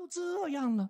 [0.00, 0.88] 都这样了，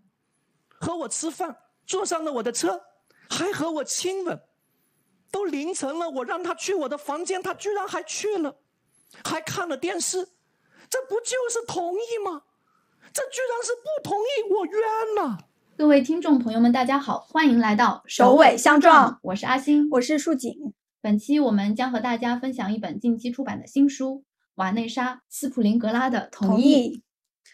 [0.69, 2.81] 和我吃饭，坐上了我的车，
[3.29, 4.41] 还和我亲吻，
[5.33, 8.59] 都凌晨了，我让他去我的房间，他居然还去了，
[9.25, 10.29] 还看了电视，
[10.89, 12.43] 这不就是同意吗？
[13.13, 14.81] 这居然是不同意，我冤
[15.17, 15.39] 了！
[15.77, 20.73] 各位听众朋友们，大家好，欢迎来到首尾相撞，我是阿星，我是树锦。
[21.01, 24.19] 本期我们将和大家分享一本近期出版的新书
[24.55, 27.03] 《瓦内莎·斯普林格拉的同意》。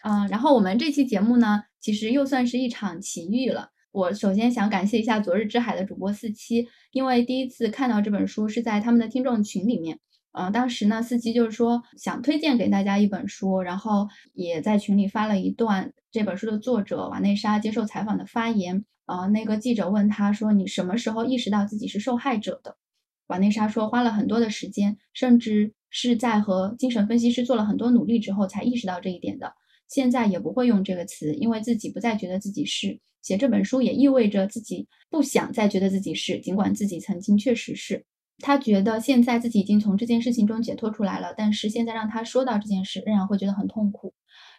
[0.03, 3.69] 嗯，然后我们这期节目呢，其实又算是一场奇遇了。
[3.91, 9.99] 我首先想感谢一下昨日之海的主播四七，因为第一次看到这本书是在他们的听众群里面。
[10.33, 18.85] 嗯，当时呢，四七就是说想推荐给大家一本书，然后也在群里发了一段这本书的作者瓦内莎接受采访的发言。
[19.07, 22.77] 呃，那个记者问他说：“你什么时候意识到自己是受害者的？”
[23.27, 29.53] 瓦内莎说：“花了很多的时间，甚至是在和精神分析师做了很多努力之后才意识到这一点的。
[29.87, 32.99] 现在也不会用这个词，因为自己不再觉得自己是。
[33.21, 38.05] 写这本书也意味着自己不想再觉得自己是，尽管自己曾经确实是。”
[38.39, 44.13] 他觉得现在自己已经从这件事情中解脱出来了，但是现在让他说到这件事，仍然会觉得很痛苦。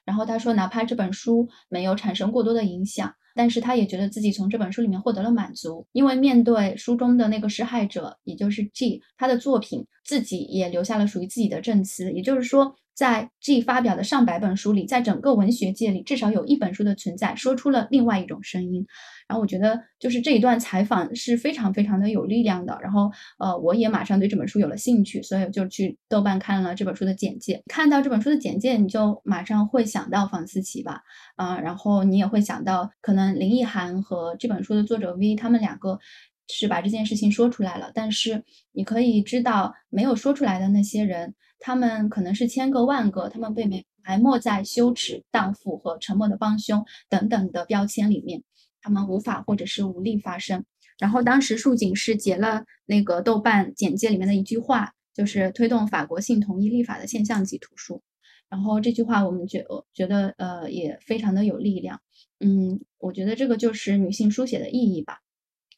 [0.05, 12.12] 然后他说，哪怕这本书没有产生过多的影响，但是他也觉得自己从这本书里面获得了满足，因为面对书中的那个施害者，也就是 G，他的作品自己也留下了属于自己的证词。
[12.12, 18.85] 也就是说，在 G 发表的上百本书里，在整个文学界里，至少有一本书的存在，说出了另外一种声音。
[19.29, 22.77] 然后我觉得，就是这一段采访是非常非常的有力量的。
[22.83, 27.63] 然后，呃，我也马上对这本书有了兴趣，所以就去豆瓣看了这本书的简介。
[27.69, 31.01] 看到这本书的简介，你就马上会想到房思琪吧，
[31.37, 36.01] 啊，然后你也会想到，可能林奕涵和这本书的作者 V 他们两个
[36.49, 37.93] 是把这件事情说出来了。
[37.95, 48.42] 但是你可以知道，没有说出来的那些人，他们可能是千个万个，他们被埋埋没在羞耻、荡妇和沉默的帮凶等等的标签里面。
[48.81, 50.65] 他们无法或者是无力发声。
[50.98, 58.03] 然后当时树井是截了那个豆瓣简介里面的一句话，就是推动法国性同意立法的现象级图书。
[58.49, 62.00] 然后这句话我们觉觉得呃也非常的有力量。
[62.41, 65.21] 嗯，我觉得这个就是女性书写的意义吧。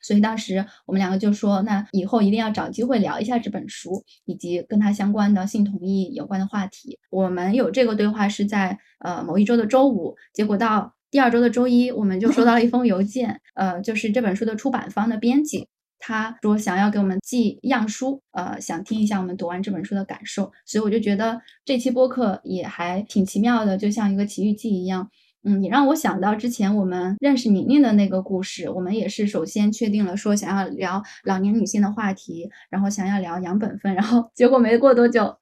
[0.00, 6.98] 所以当时我们两个就说，那以后一定要找机会聊一下这本书以及跟它相关的性同意有关的话题。
[7.10, 10.94] 我们有这个对话是在呃某一周的周五，结果到。
[11.12, 15.66] 第二周的周一，我们就收到了一封邮件，呃，就是这本书的出版方的编辑，
[15.98, 25.10] 他说想要给我们寄样书，呃，想听一下我们读完这本书的感受，所以我就觉得这期播客也还挺奇妙的，就像一个奇遇记一样。
[25.44, 35.36] 嗯，你让我想到之前我们认识宁宁的那个故事，我们也是首先确定了说想要聊老年女性的话题，然后想要聊养本分，然后结果没过多久，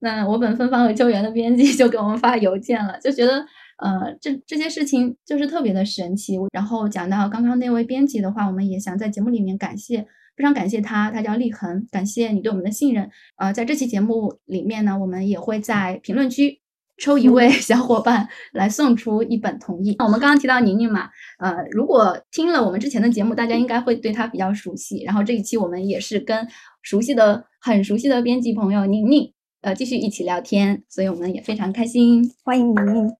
[0.00, 3.44] 那我本分方和救援的编辑就给我们发邮件了，就觉得。
[3.80, 6.36] 呃，这这些事情就是特别的神奇。
[6.52, 10.04] 然后讲到刚刚那位编辑的话，我们也想在节目里面感谢，
[10.36, 13.08] 非常感谢他，他叫立恒，感谢你对我们的信任。
[13.36, 16.60] 呃，在这期节目里面呢，我们也会在评论区
[16.98, 19.96] 抽一位 小伙伴来送出一本同意。
[20.00, 25.02] 我们刚刚提到宁宁嘛，呃，如果听了我们之前的节目，大家应该会对她比较熟悉。
[25.04, 26.46] 然后这一期我们也是跟
[26.82, 29.32] 熟悉的、很熟悉的编辑朋友宁宁，
[29.62, 33.16] 呃，继续一起聊天，所以我们也非常开心，欢迎宁宁。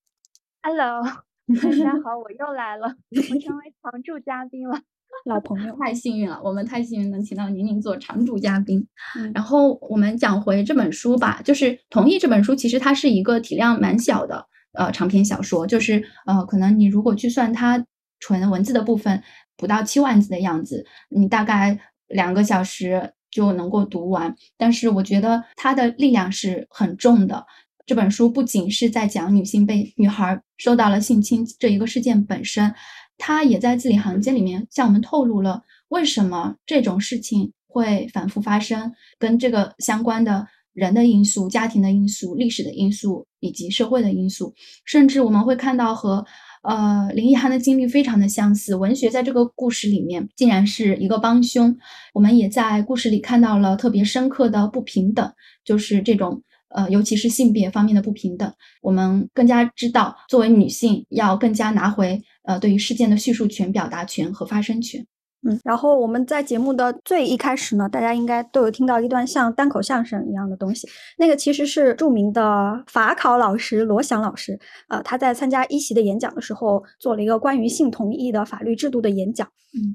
[0.62, 1.02] Hello，
[1.62, 4.80] 大家好，我又来了，我成为常驻嘉宾了，
[5.24, 8.86] 老朋友，太幸运了，我们太幸运能请到宁宁做常驻嘉宾。
[9.34, 17.84] 然后我们讲回这本书吧，就是《同意》这本书，其实它是一个体量蛮小的呃长篇小说，就是呃可能你如果去算它
[18.20, 19.22] 纯文字的部分，
[19.56, 21.78] 不到七万字的样子，你大概
[22.08, 24.34] 两个小时就能够读完。
[24.56, 27.44] 但是我觉得它的力量是很重的。
[27.86, 32.74] 这本书不仅是在讲女性被女孩受到了性侵这一个事件本身，
[33.18, 46.24] 他也在字里行间里面向我们透露了为什么这种事情会反复发生，跟这个相关的人的因素、家庭的因素、历史的因素以及社会的因素，甚至我们会看到和
[46.62, 48.76] 呃林奕涵的经历非常的相似。
[48.76, 51.76] 文学在这个故事里面竟然是一个帮凶，
[52.14, 55.32] 我们也在故事里看到了特别深刻的不平等，
[55.64, 56.42] 就是这种。
[56.70, 58.52] 呃，尤其是性别方面的不平等，
[58.82, 65.06] 我们更加知道，作为女性要更加拿回呃对于事件的叙述权、表达权和发声权。
[65.48, 74.58] 嗯，然后我们在节目的最一开始呢，大家应该都有听到一段像单口相声一样的东西，那个其实是著名的法考老师罗翔老师，
[74.88, 79.46] 呃，他在参加一席的演讲的时候做了一个关于性同意的法律制度的演讲。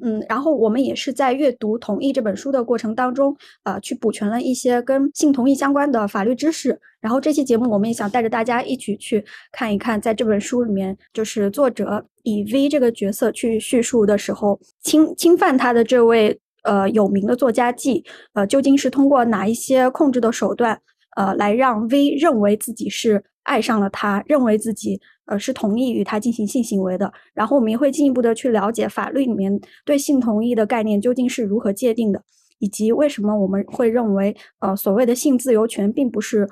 [0.01, 6.79] 嗯，然后我们也是在阅读《同意》这本书的过程当中，呃，去补全了一些跟性同意相关的法律知识。
[7.01, 18.03] 然后这期节目我们也想带着大家一起去看一看，在这本书里面，就是作者以 V 这个角色去叙述的时候，侵侵犯他的这位呃有名的作家 G，
[18.33, 20.81] 呃，究竟是通过哪一些控制的手段，
[21.15, 24.99] 呃，来让 V 认为自己是爱上了他，认为自己。
[25.25, 27.09] 呃，是同意与他进行性行为的。
[27.33, 32.21] 然后我们也会进一步的去了解法律里面对性同意的概念究竟是如何界定的，
[32.59, 36.45] 以及为什么我们会认为，呃，所谓的性自由权并不是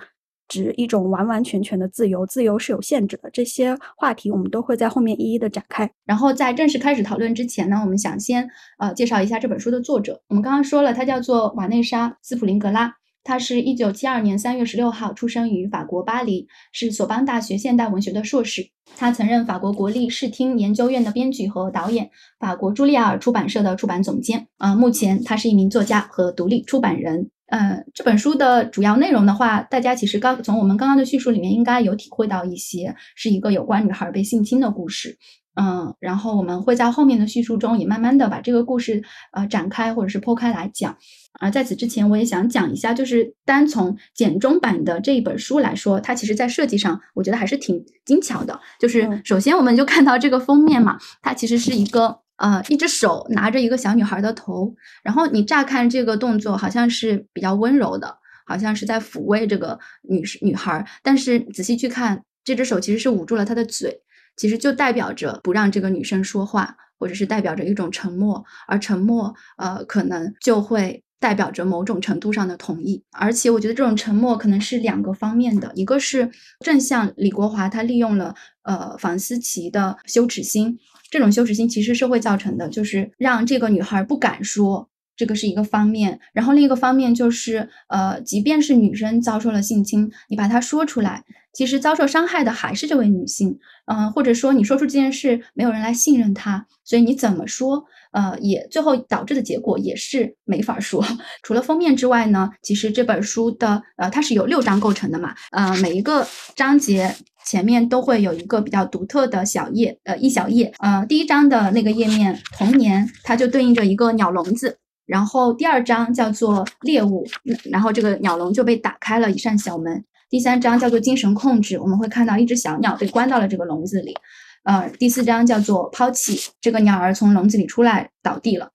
[0.52, 3.30] 指一种完完全全的自由，自由是有限制的。
[3.32, 5.90] 这些话题我们都会在后面一一的展开。
[6.06, 8.46] 然后在正式开始讨论之前呢，我们想先
[8.78, 10.22] 呃介绍一下这本书的作者。
[10.28, 12.94] 我们刚刚说了，他叫做瓦内莎·斯普林格拉。
[13.24, 18.68] 他是一九七二年三月十六号出生于法国巴黎，是索邦大学现代文学的硕士。
[18.98, 22.10] 他曾任法国国立视听研究院的编剧和导演，
[22.40, 24.48] 法国茱莉亚尔出版社的出版总监。
[24.58, 27.30] 啊，目前他是一名作家和独立出版人。
[27.52, 35.18] 呃，这本书的主要内容的话，大家其实刚从我们刚刚的叙述里面应该有体会到一些，是一个有关女孩被性侵的故事。
[35.56, 39.04] 嗯，然后我们会在后面的叙述中也慢慢的把这个故事
[39.34, 40.98] 呃展开或者是剖开来讲。
[41.34, 48.58] 啊在此之前，我也想讲一下，就是单从简中版的这一本书来说，它其实在设计上，我觉得还是挺精巧的。
[48.80, 64.02] 就是首先我们就看到这个封面嘛，它其实是一个呃一只手拿着一个小女孩的头，然后你乍看这个动作好像是比较温柔的，好像是在抚慰这个女女孩，但是仔细去看，这只手其实是捂住了她的嘴。
[64.38, 73.02] 其实就代表着不让这个女生说话，或者是代表着一种沉默，而沉默，呃，可能就会代表着某种程度上的同意。
[73.12, 76.30] 而且我觉得这种沉默可能是两个方面的，一个是
[76.60, 80.78] 正像李国华他利用了呃房思琪的羞耻心，
[81.10, 84.90] 这种羞耻心其实是会造成的，就是让这个女孩不敢说。
[85.18, 91.24] 这个是一个方面，然后另一个方面就是，呃，即便是女生遭受了性侵，你把它说出来，
[91.54, 101.06] 其实遭受伤害的还是这位女性，嗯，或者说你说出这件事，没有人来信任她，所以你怎么说，呃，也最后导致的结果也是没法说。
[101.44, 106.26] 除了封面之外呢，其实这本书的，呃，它是由六章构成的嘛，呃，每一个
[106.56, 107.14] 章节
[107.46, 114.78] 前面都会有一个比较独特的小页，呃，一小页，呃，第一章的那个页面，童年，它就对应着一个鸟笼子。
[115.08, 117.28] 然后第二章叫做猎物，
[117.70, 120.06] 然后这个鸟笼就被打开了一扇小门。
[120.32, 124.16] 第三章叫做精神控制，我们会看到一只小鸟被关到了这个笼子里。
[124.64, 128.72] 呃，第四章叫做抛弃，这个鸟儿从笼子里出来倒地了。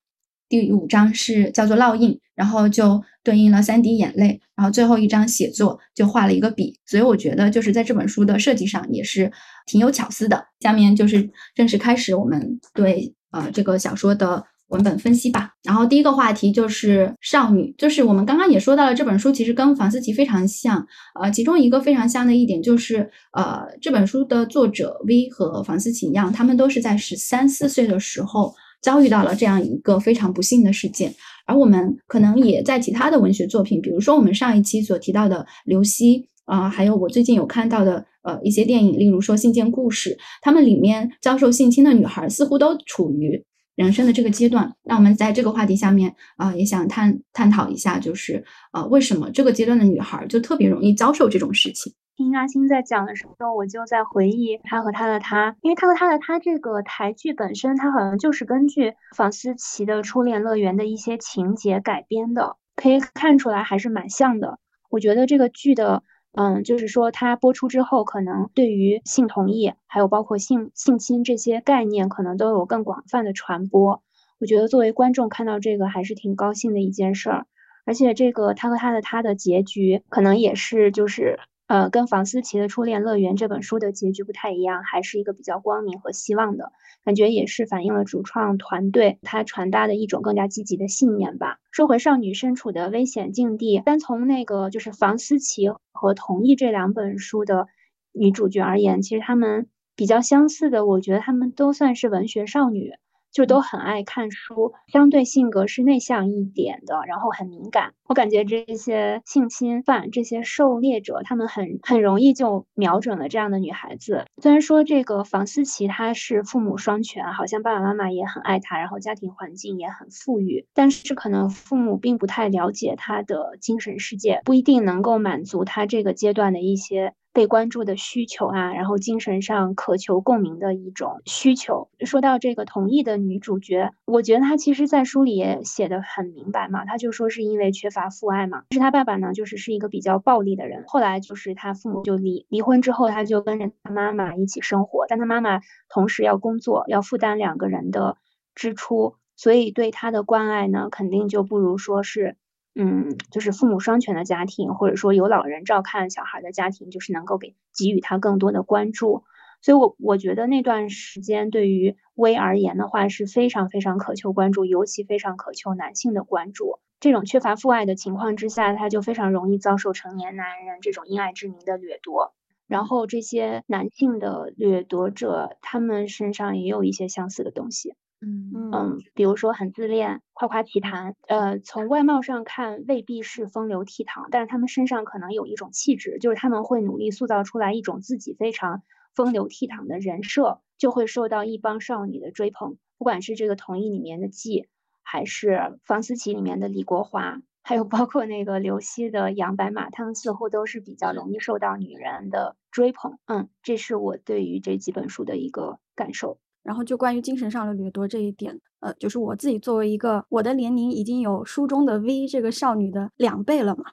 [0.50, 4.38] 第五章是叫做烙印，然后就对应了三滴眼泪。
[4.54, 9.32] 然后最后一章写作就画了一个笔，所以我觉得就是在这本书的设计上也是
[9.64, 10.44] 挺有巧思的。
[10.60, 14.44] 下面就是正式开始我们对呃这个小说的。
[14.68, 15.50] 文本分析吧。
[15.62, 20.86] 然后第一个话题就是少女，就是我们刚刚也说到了，这本书其实跟房思琪非常像。
[21.20, 31.14] 呃，其中一个非常像的一点就是，呃，这本书的作者 V 和房思琪一样，他们都是在十三四岁的时候遭遇到了这样一个非常不幸的事件。
[31.46, 40.10] 而我们可能也在其他的文学作品，比如说我们上一期所提到的刘希啊，还有我最近有看到的呃一些电影，例如说《信件故事》，
[40.42, 43.44] 他们里面遭受性侵的女孩似乎都处于。
[43.76, 51.92] 人生的这个阶段，那我们在这个话题下面啊，也想探探讨一下，就是呃，为什么这个阶段的女孩就特别容易遭受这种事情？
[52.16, 64.58] 听阿星在讲的时候，我就在回忆他和他的他，因为他和他的他这个台剧本身，它好像就是根据房思琪的初恋乐园的一些情节改编的，可以看出来还是蛮像的。
[64.88, 66.02] 我觉得这个剧的。
[66.36, 74.02] 嗯，就是说它播出之后，可能对于性同意，还有包括性性侵这些概念，可能都有更广泛的传播。
[74.38, 77.46] 我觉得作为观众看到这个还是挺高兴的一件事儿，
[77.86, 81.40] 而且这个他和他的他的结局，可能也是就是。
[81.66, 86.70] 呃，跟房思琪的初恋乐园这本书的结局不太一样，还是一个比较光明和希望的
[87.04, 91.58] 感觉，也是反映了主创团队他传达的一种更加积极的信念吧。
[91.72, 97.66] 说回少女身处的危险境地，单从那个就是房思琪和同意这两本书的
[98.12, 102.92] 女主角而言，其实她们比较相似的，我觉得她们都算是文学少女。
[103.36, 107.92] 就都很爱看书，相对性格是内向一点的，然后很敏感。
[108.08, 114.24] 我感觉这些性侵犯、这些狩猎者，他们很很容易就瞄准了这样的女孩子。
[114.40, 127.12] 虽然说这个房思琪她是父母双全，好像爸爸妈妈也很爱她，然后家庭环境也很富裕，但是可能父母并不太了解她的精神世界，不一定能够满足她这个阶段的一些。
[127.36, 131.90] 被关注的需求啊，然后精神上渴求共鸣的一种需求。
[132.06, 136.86] 说到这个同意的女主角，我觉得她其实，在书里也写的很明白嘛。
[136.86, 138.62] 她就说是因为缺乏父爱嘛。
[138.70, 140.84] 是她爸爸呢，就是是一个比较暴力的人。
[140.86, 148.16] 后来就是她父母就离离婚之后，她就跟着她妈妈一起生活，但她妈妈同时要工作，要负担两个人的
[148.54, 152.38] 支出，所以对她的关爱呢，肯定就不如说是。
[152.78, 159.24] 嗯，就是父母双全的家庭，或者说有老人照看小孩的家庭，就是能够给给予他更多的关注。
[159.62, 166.78] 所以，我我觉得那段时间对于薇而言的话是非常非常渴求关注，尤其非常渴求男性的关注。
[167.00, 172.34] 这种缺乏父爱的情况之下，他就非常容易遭受成年男人这种因爱之名的掠夺。
[172.68, 177.94] 然后，这些男性的掠夺者，他们身上也有一些相似的东西。
[178.22, 188.82] 嗯嗯，比如说很自恋、夸夸其谈，呃，从外貌上看未必是风流倜傥，但是他们身上可能有一种气质，就是他们会努力塑造出来一种自己非常
[189.14, 192.78] 风流倜傥的人设，就会受到一帮少女的追捧。
[192.98, 194.66] 不管是这个同意里面的季，
[195.02, 203.18] 还是房思琪里面的李国华，还有包括那个刘希的杨白马，他们似乎都是比较容易受到女人的追捧。
[203.26, 206.38] 嗯，这是我对于这几本书的一个感受。
[206.66, 213.84] 然后就关于精神上的掠夺这一点，呃，就是我自己作为一个我的年龄已经有书中的 V 这个少女的两倍了嘛，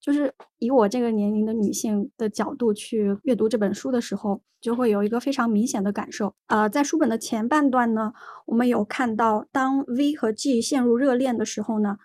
[0.00, 6.34] 就是以我这个年龄的女性的角度去阅读这本书的时候，就会有一个非常明显的感受。
[6.46, 8.14] 呃，在书本的前半段呢，
[8.46, 11.98] 我们有看到，当 V 和 G 陷入热恋的时候呢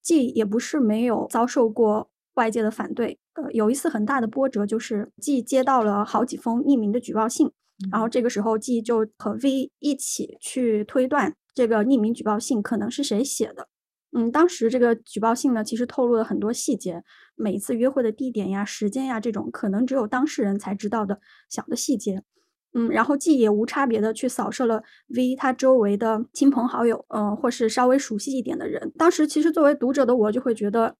[0.00, 3.18] ，G 也不是没有遭受过外界的反对。
[3.34, 7.50] 呃，有一次很大的波折，就是 G 接到了好几封匿名的举报信。
[7.90, 13.68] 然后这个时候，G 就和 V 一起去推断这个匿名举报信可能是谁写的。
[14.12, 17.04] 嗯，当时这个举报信呢，其实透露了很多细节，
[17.36, 22.22] 每次约会的地点呀、时间呀，这种可能只有当事人才知道的小的细节。
[22.74, 28.92] 嗯，然后 G 也无差别的去扫射了 V 他周围的亲朋好友，嗯，或是稍微熟悉一点的人。
[28.98, 30.96] 当时其实作为读者的我就会觉得。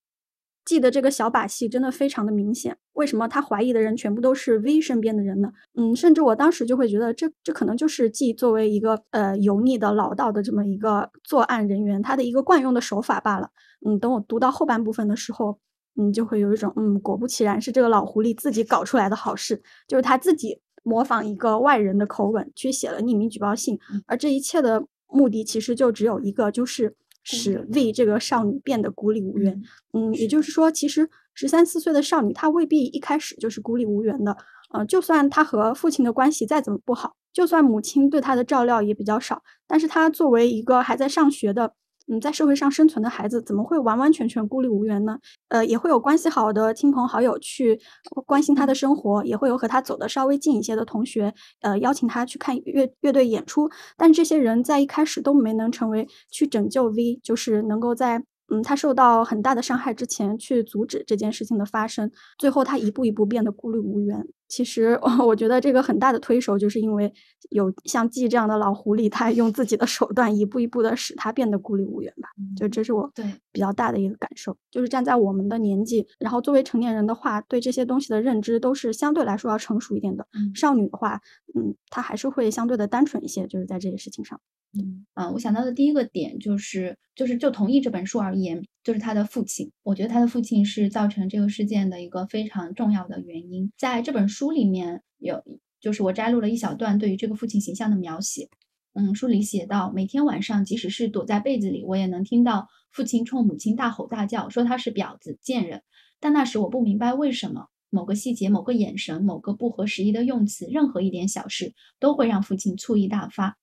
[0.70, 5.50] 记得这个小把戏真的非常的明显，为什么他怀疑的人全部都是 V 身边的人呢？
[5.74, 13.50] 嗯，甚至我当时就会觉得，这这可能就是 G 作为一个呃油腻的老道的这么一个作案人员，他的一个惯用的手法罢了。
[13.84, 15.58] 嗯，等我读到后半部分的时候，
[16.00, 26.94] 嗯，就会有一种嗯，果不其然是这个老狐狸自己搞出来的好事，就是他自己模仿一个外人的口吻去写了匿名举报信，而这一切的目的其实就只有一个，就是。
[27.37, 29.62] 使为这个少女变得孤立无援。
[29.92, 34.37] 嗯，也就是说，其实十三四岁的少女她未必一开始就是孤立无援的。
[34.72, 41.75] 呃，就算她和父亲的关系再怎么不好，就算母亲对她的照料也比较少，但是她作为一个还在上学的。
[42.11, 45.19] 嗯，在社会上生存的孩子怎么会完完全全孤立无援呢？
[45.49, 47.79] 呃，也会有关系好的亲朋好友去
[48.26, 53.71] 关心他的生活，也会有和他走的稍微近一些的同学，呃，邀请他去看乐乐队演出。
[53.97, 58.25] 但这些人在一开始都没能成为去拯救 V，就是能够在。
[58.52, 64.26] 嗯，他受到很大的伤害之前去阻止这件事情的发生，最后他一步一步变得孤立无援。
[64.50, 67.11] 其实 我觉得这个很大的推手就是因为
[67.50, 72.28] 有像季这样的老狐狸，他用自己的手段一步一步的使他变得孤立无援吧。
[72.57, 80.26] 就这是我对比较大的一个感受，就是站在我们的年纪，然后作为成年人的话，对这些东西的认知都是相对来说要成熟一点的。
[80.54, 81.21] 少女的话，
[81.54, 84.40] 嗯，她还是会相对的单纯一些，就是在这些事情上。
[84.73, 89.70] 嗯啊，我想到的第一个点就是，就是就同意这本书而言，就是他的父亲。
[89.85, 93.70] 我觉得他的父亲是造成这个事件的一个非常重要的原因。
[93.78, 95.44] 在这本书里面有，
[95.80, 98.49] 就是我摘录了一小段对于这个父亲形象的描写。
[98.94, 105.82] 嗯，书里写到，每天晚上，即使是躲在被子里，我也能听到父亲冲母亲大吼大叫，说他是婊子、贱人。
[106.18, 113.56] 但那时我不明白为什么，某个细节、某个眼神、某个不合时宜的用词，任何一点小事，都会让父亲醋意大发。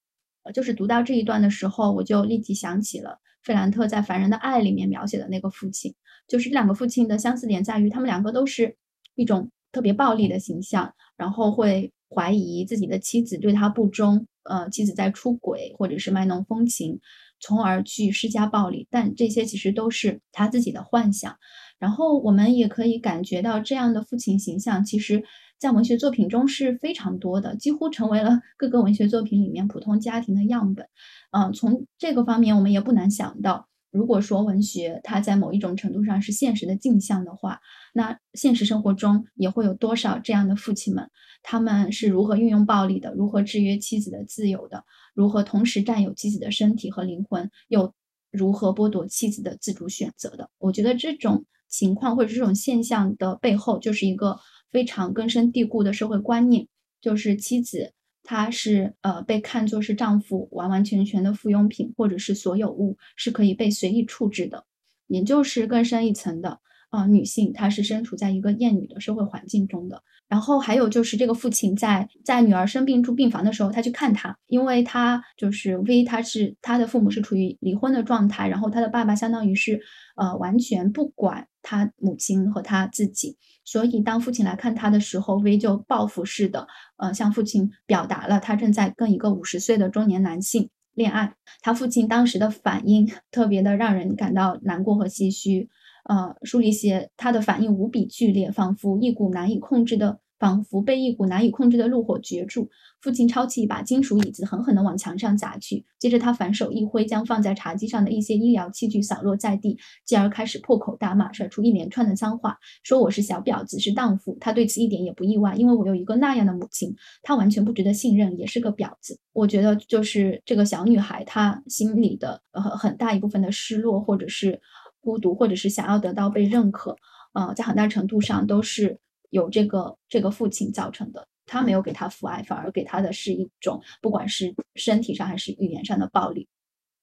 [0.44, 5.96] 呃就是读到这一段的时候，我就立即想起了费兰特在《凡人的爱》里面描写的那个父亲。
[6.28, 8.76] 就是这两个父亲的相似点在于，他们两个都是
[9.16, 17.00] 一种特别暴力的形象，然后会怀疑自己的妻子对他不忠，呃，妻子在出轨或者是卖弄风情，
[17.40, 18.86] 从而去施加暴力。
[18.92, 21.38] 但这些其实都是他自己的幻想。
[21.80, 25.24] 然后我们也可以感觉到，这样的父亲形象其实
[25.58, 30.88] 在文学作品中是非常多的，几乎成为了各个文学作品里面普通家庭的样本。
[31.32, 37.60] 嗯，从这个方面，我们也不难想到，如果说文学它在某一种程度上是现实的镜像的话，
[37.94, 41.10] 那现实生活中也会有多少这样的父亲们，
[41.44, 47.94] 他们是如何运用暴力的，如何制约妻子的自由的，如何同时占有妻子的身体和灵魂，又
[48.32, 50.50] 如何剥夺妻子的自主选择的？
[50.60, 54.40] 我觉得这种情况或者这种现象的背后，就是一个
[54.72, 56.68] 非常根深蒂固的社会观念，
[57.02, 57.94] 就是妻子
[58.30, 64.66] 她是呃被看作是丈夫完完全全的附庸品，或者是所有物是可以被随意处置的，
[65.08, 66.60] 也就是更深一层的。
[66.90, 70.02] 啊，女性她是身处在一个厌女的社会环境中的。
[70.28, 79.80] 然后还有就是这个父亲在在女儿生病住病房的时候，他去看她，因为他就是 V，他是他的父母是处于离婚的状态，然后他的爸爸相当于是
[80.18, 86.68] 呃完全不管他母亲和他自己，所以当父亲来看他的时候，V 就报复式的
[86.98, 91.36] 呃向父亲表达了他正在跟一个五十岁的中年男性恋爱。
[91.62, 95.70] 他父亲当时的反应特别的让人感到难过和唏嘘。
[96.08, 102.70] 呃，书里写他的反应无比剧烈，仿佛一股难以控制的，仿佛被一股难以控制的怒火攫住。
[103.02, 105.86] 父亲抄起一把金属椅子，狠狠地往墙上砸去。
[106.00, 114.38] 接着他反手一挥，将放在茶几上的一些医疗器具扫落在地，继而开始破口大骂，甩出一连串的脏话，说我是小婊子，是荡妇。
[114.40, 119.20] 他对此一点也不意外，因为我有一个那样的母亲，她完全不值得信任，也是个婊子。
[119.34, 124.62] 我觉得就是这个小女孩，她心里的呃很大一部分的失落，或者是。
[125.08, 126.94] 孤独，或者是想要得到被认可，
[127.32, 129.00] 呃，在很大程度上都是
[129.30, 131.26] 有这个这个父亲造成的。
[131.46, 136.46] 他没有给他父爱，反而给他的是一种不管是身体上还是语言上的暴力。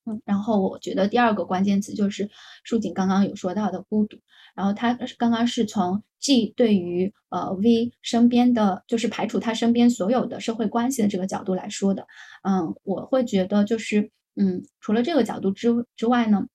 [0.04, 2.28] 嗯，然后我觉得第二个关键词就是
[2.62, 4.18] 舒锦刚刚有说到的孤独。
[4.54, 12.06] 然后他刚刚是从 G 对于呃 V 身边的，就是排除他身边所有的社会关系的这个角度来说的。
[12.42, 16.46] 嗯，我会觉得就是嗯，除了这个角度之之外呢。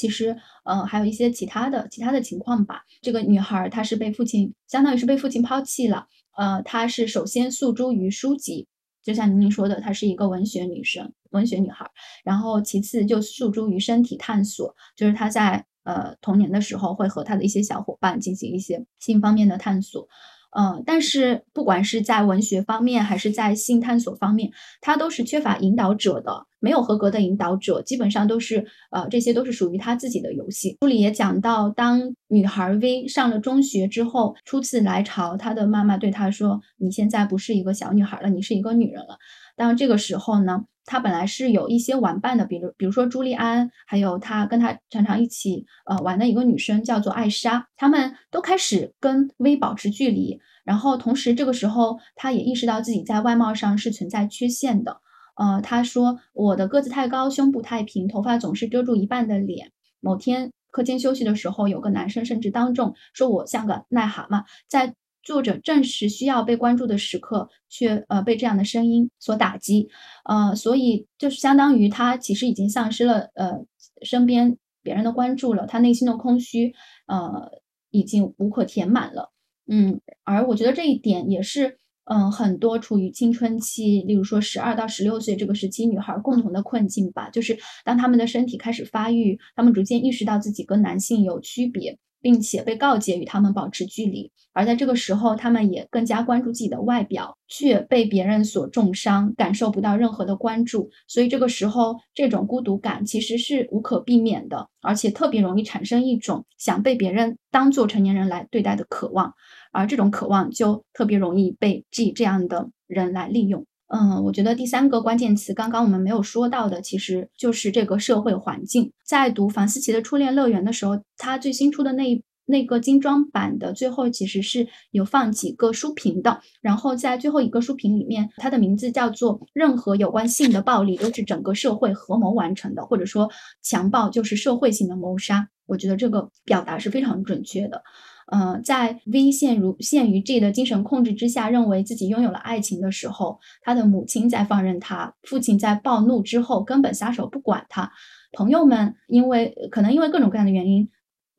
[0.00, 2.80] 其实，呃，还有一些其他的其他的情况吧。
[3.02, 6.06] 这个女孩她是被父亲，相当于是被父亲抛弃了。
[6.38, 8.66] 呃，她是首先诉诸于书籍，
[9.04, 11.90] 就像您说的，她是一个文学女生、文学女孩。
[12.24, 20.08] 然后其次就诉诸于身体探索，就是她在呃童年的时候会和她的一些小伙伴进行一些性方面的探索。
[20.50, 30.76] 嗯，但是不管是在文学方面还是在性探索方面，他都是缺乏引导者的，没有合格的引导者，基本上都是呃，这些都是属于他自己的游戏。
[30.80, 39.18] 书里也讲到，当女孩 V 上了中学之后，初次来潮，她的妈妈对她说：“你现在不是一个小女孩了，你是一个女人了。”
[39.56, 40.64] 当这个时候呢？
[40.90, 50.40] 他本来是有一些玩伴的，比如比如说朱利安，还有他跟他常常一起呃玩的一个女生叫做艾莎，他们都开始跟薇保持距离。
[50.64, 55.00] 然后同时这个时候，他也意识到自己在外貌上是存在缺陷的。
[55.36, 59.70] 呃，他说我的个子太高，胸部太平，头发总是遮住一半的脸。
[60.00, 64.96] 某天课间休息的时候，有个男生甚至当众说我像个癞蛤蟆，在。
[65.22, 69.88] 作者正是需要被关注的时刻，却呃被这样的声音所打击，
[70.24, 73.64] 呃，所以就是相当于他其实已经丧失了呃
[74.02, 76.72] 身边别人的关注了，他内心的空虚
[77.06, 77.50] 呃
[77.90, 79.30] 已经无可填满了，
[79.68, 91.98] 嗯，而我觉得这一点也是嗯很多处于青春期，例如说十二到十六岁这个时期女孩共同的困境吧，就是当他们的身体开始发育，他们逐渐意识到自己跟男性有区别。
[92.20, 100.90] 并且被告诫与他们保持距离，而在这个时候，他们也更加关注自己的外表，却被别人所重伤，感受不到任何的关注。
[101.08, 109.34] 所以这个时候，这种孤独感其实是无可避免的，而且特别容易产生一种想被别人当做成年人来对待的渴望，
[109.72, 113.64] 而这种渴望就特别容易被 G 这样的人来利用。
[113.92, 118.92] 嗯，我觉得第三个关键词，刚刚我们没有说到的，其实就是这个社会环境。
[119.04, 126.40] 在读房思琪的《初恋乐园》的时候，他最新出的那一那个精装版的最后，其实是有放几个书评的。
[126.60, 133.28] 然后在最后一个书评里面，它的名字叫做“任何有关性的暴力都是整个社会合谋完成的”，或者说
[133.60, 135.48] 强暴就是社会性的谋杀。
[135.66, 137.82] 我觉得这个表达是非常准确的。
[138.32, 147.90] 嗯，在 V 陷入陷于 G 的精神控制之下，认为自己拥有了爱情的时候，他的母亲在放任他，父亲在暴怒之后根本撒手不管他，
[148.32, 150.88] 朋友们因为可能因为各种各样的原因，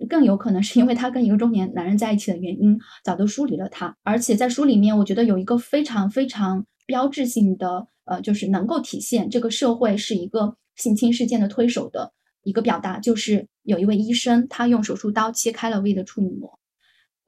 [0.09, 3.95] 更有可能是因为他跟一个中年男人在一起的原因，早都疏离了他。
[4.03, 12.11] 而且在书里面，我觉得有一个非常非常标志性的，呃，就是能够体现这个社会是一个性侵事件的推手的
[12.43, 16.59] 一个表达，就是有一位医生，他用手术刀切开了 V 的处女膜。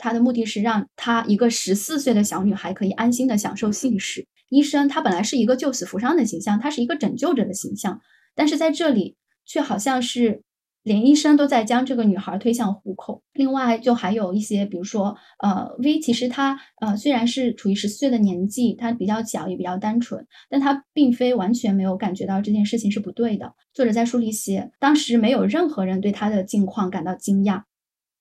[0.04, 4.28] 他的目的是让他一个十四岁的小女孩可以安心的享受性事。
[4.50, 8.02] 医生他本来是一个救死扶伤的形象，他是一个拯救者的形象，
[8.36, 10.44] 但是在这里却好像是。
[10.84, 13.24] 连医生都在将这个女孩推向虎口。
[13.32, 23.54] 另外，就还有一些，比如说，呃，V 其实他呃虽然是处于十四岁的年纪，他比较小也比较单纯，但他并非完全没有感觉到这件事情是不对的。
[23.74, 27.64] 作者在书里写，当时没有任何人对他的境况感到惊讶，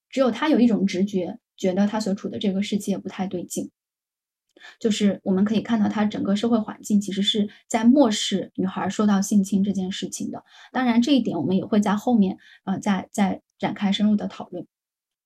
[0.09, 3.71] 只有他有一种直觉，觉得他所处的这个世界不太对劲。
[4.79, 10.43] 就是我们可以看到，他整个社会环境其实是在漠视女孩受到性侵这件事情的。
[10.73, 14.67] 当然，这一点我们也会在后面呃再再展开深入的讨论。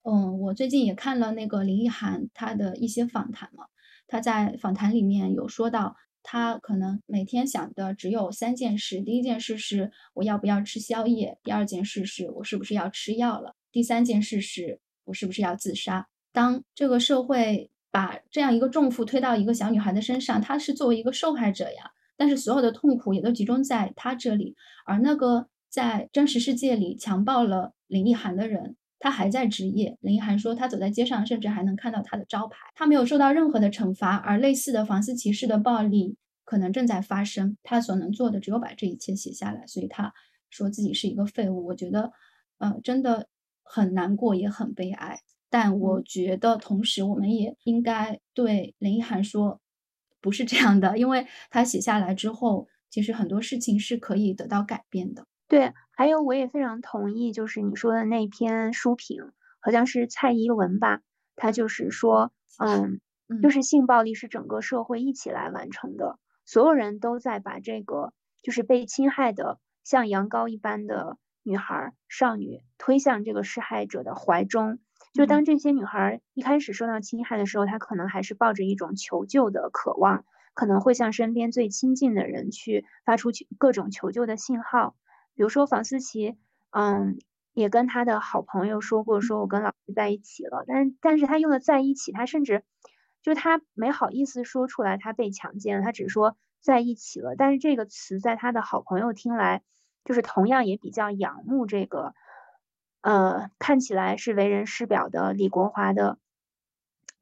[0.02, 3.64] 嗯，我最近也看了那个林奕涵她的一些访谈嘛，
[4.06, 16.08] 她在访谈里面有说到，她可能每天想的只有三件事：第一件事是我要不要吃宵夜；第二件事是我是不是要吃药了；第三件事是我是不是要自杀。
[16.38, 17.70] 当这个社会。
[17.90, 29.96] 把这样一个重负推到一个小女孩的身上，她是作为一个受害者呀，但是所有的痛苦也都集中在她这里，而那个在真实世界里强暴了林奕涵的人，他还在职业。
[30.00, 40.12] 林奕涵说，他走在街上，甚至还能看到他的招牌，他没有受到任何的惩罚，而类似的房思琪式的暴力可能正在发生，他所能做的只有把这一切写下来，所以他
[40.50, 41.64] 说自己是一个废物。
[41.64, 42.12] 我觉得，
[42.58, 43.28] 呃，真的
[43.62, 45.20] 很难过，也很悲哀。
[45.50, 49.60] 但我觉得，同时我们也应该对林一涵说，
[50.20, 55.26] 不是这样的，因为他写下来之后，其实很多事情是可以得到改变的。
[55.48, 61.00] 对，还有我也非常同意，就是你说的那篇书评，好像是蔡依文吧，
[61.36, 63.00] 他就是说，嗯，
[63.42, 74.78] 就是性暴力是整个社会一起来完成的，所有人都在把这个就是被侵害的像羊羔一般的女孩、少女推向这个施害者的怀中。
[75.18, 84.94] 就当这些女孩一开始受到侵害的时候，她可能还是抱着一种求救的渴望，可能会向身边最亲近的人去发出各种求救的信号。
[85.34, 86.36] 比如说房思琪，
[86.70, 87.18] 嗯，
[87.52, 90.62] 也跟他的好朋友说过，说我跟老师在一起了。
[90.68, 92.62] 但，但是他用的在一起，他甚至
[93.20, 97.34] 就他没好意思说出来他被强奸了，他只说在一起了。
[97.36, 99.64] 但是这个词在他的好朋友听来，
[100.04, 102.14] 就是同样也比较仰慕这个。
[103.08, 106.18] 呃，看起来是为人师表的李国华的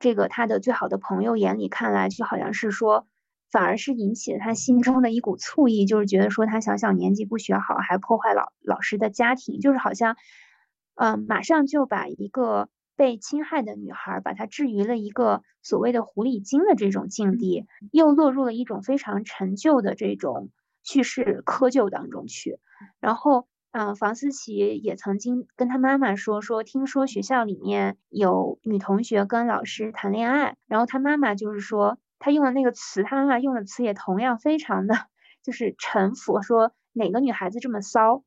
[0.00, 3.06] 这个他的最好的朋友眼里看来，就好像是说，
[3.52, 10.16] 反而是引起了他心中的一股醋意，就是觉得说他小小年纪不学好，还破坏老老师的家庭，就是好像，
[10.96, 20.50] 嗯，马上就把一个被侵害的女孩，把她置于了一个所谓的狐狸精的这种境地，又落入了一种非常陈旧的这种
[20.82, 22.58] 叙事窠臼当中去，
[22.98, 23.46] 然后。
[23.78, 34.94] 嗯，房思琪也曾经跟他妈妈说说，听说学校里面有女同学跟老师谈恋爱，然后他妈妈就是说，他用的那个词，他妈妈用的词也同样非常的
[35.42, 38.24] 就是臣服，说哪个女孩子这么骚，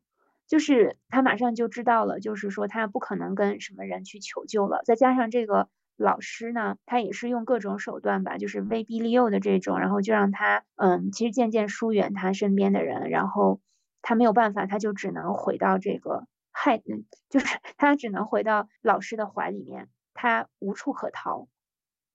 [0.47, 4.83] 就是他马上就知道了，就是说他不可能跟什么人去求救了。
[4.85, 13.59] 再加上这个老师呢，他也是用各种手段吧，就是威逼利诱的这种，然后就让他嗯，其实渐渐疏远他身边的人，然后。
[14.01, 17.45] 他没有办法，他就只能回到这个害，嗯，就是
[17.77, 21.47] 他只能回到老师的怀里面，他无处可逃，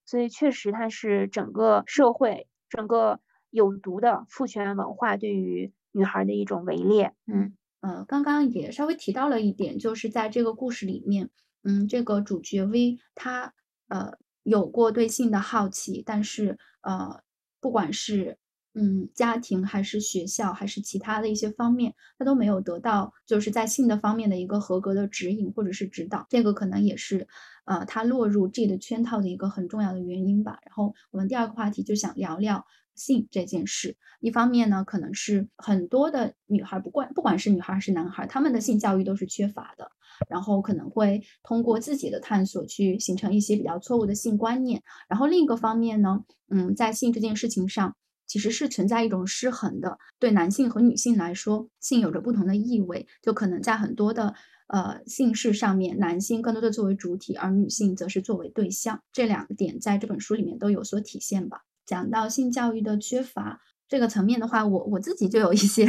[0.04, 3.20] 所以确实他是整个社会、整个
[3.50, 7.12] 有毒的父权文化对于女孩的一种围猎。
[7.26, 11.28] 嗯呃，刚刚也稍微提到了一点，就是在这个故事里面，
[11.62, 13.52] 嗯，这个主角 V 他
[13.88, 17.22] 呃有过对性的好奇，但是呃，
[17.60, 18.38] 不管是
[18.76, 27.28] 嗯，家庭还是学校还是其他的一些方面，他都没有得到就是在性的方面的一个合格的指引或者是指导，这个可能也是
[27.66, 30.58] 呃他落入 G 的圈套的一个很重要的原因吧。
[30.66, 33.96] 然后我们第二个话题就想聊聊性这件事。
[34.18, 39.88] 一方面呢，可能是很多的女孩，不管不管是女孩还是男孩，他们的性教育都是缺乏的，
[40.28, 44.82] 然后可能会通过自己的探索去形成一些比较错误的性观念。
[45.08, 47.94] 然后另一个方面呢，嗯，在性这件事情上。
[48.34, 54.34] 其实是存在一种失衡的，对男性和女性来说，性有着不同的意味，就可能在很多的
[54.66, 61.60] 呃性事上面，男性更多的作为主体，而女性则是作为对象，这两个点在这本书里面都有所体现吧。
[61.86, 63.60] 讲到性教育的缺乏。
[63.88, 65.86] 这个层面的话，我我自己就有一些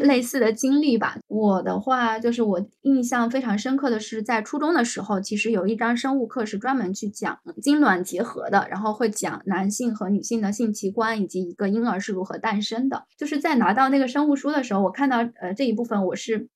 [0.00, 1.16] 类似的经历吧。
[1.28, 13.04] 我的话，就是我印象非常深刻的是，在初中的时候，其实有一章生物课是专门去讲精卵结合的，然后会讲男性和女性的性器官以及一个婴儿是如何诞生的。
[13.18, 16.48] 就是在拿到那个生物书的时候，我看到呃这一部分，我是。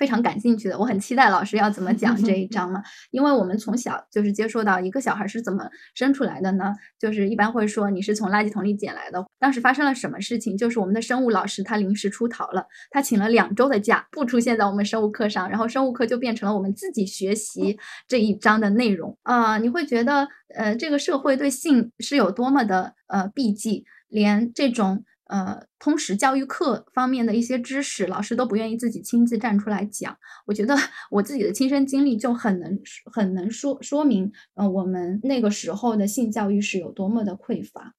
[0.00, 6.72] 非常感兴趣的，我很期待老师要怎么讲这一章嘛，因为我们从小就是接受到一个小孩是怎么生出来的呢？
[6.98, 9.22] 就是一般会说你是从垃圾桶里捡来的。
[9.38, 10.56] 当时发生了什么事情？
[10.56, 19.58] 就是我们的生物老师他临时出逃了，他请了两周的假，不出现在我们生物课上，然后生物课就变成了我们自己学习这一章的内容啊。
[19.58, 25.04] 你会觉得呃，这个社会对性是有多么的呃避忌，连这种。
[25.30, 30.16] 呃，通识教育课方面的一些知识，老师都不愿意自己亲自站出来讲。
[30.46, 30.74] 我觉得
[31.10, 32.78] 我自己的亲身经历就很能
[33.12, 37.94] 很能说说明，呃，我们那个时候的性教育是有多么的匮乏。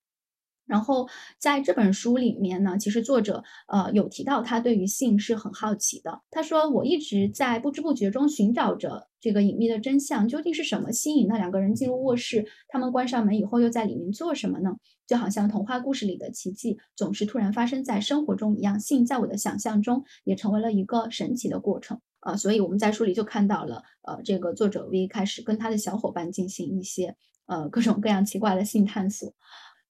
[0.68, 6.22] 然后在这本书里面呢，其实作者呃有提到他对于性是很好奇的。
[6.30, 12.46] 他说：“我一直在不知不觉中寻找着这个隐秘的真相，究竟是什么吸引那两个人进入卧室？
[12.70, 14.78] 他们关上门以后又在里面做什么呢？
[15.12, 22.00] 就好像童话故事里的奇迹总是突然发生在生活中一样，性在我的想象中也成为了一个神奇的过程。
[22.22, 29.34] 呃，所以我们在书里就看到了，呃，这个作者 V 开始跟他的小伙伴进行一些呃各种各样奇怪的性探索。”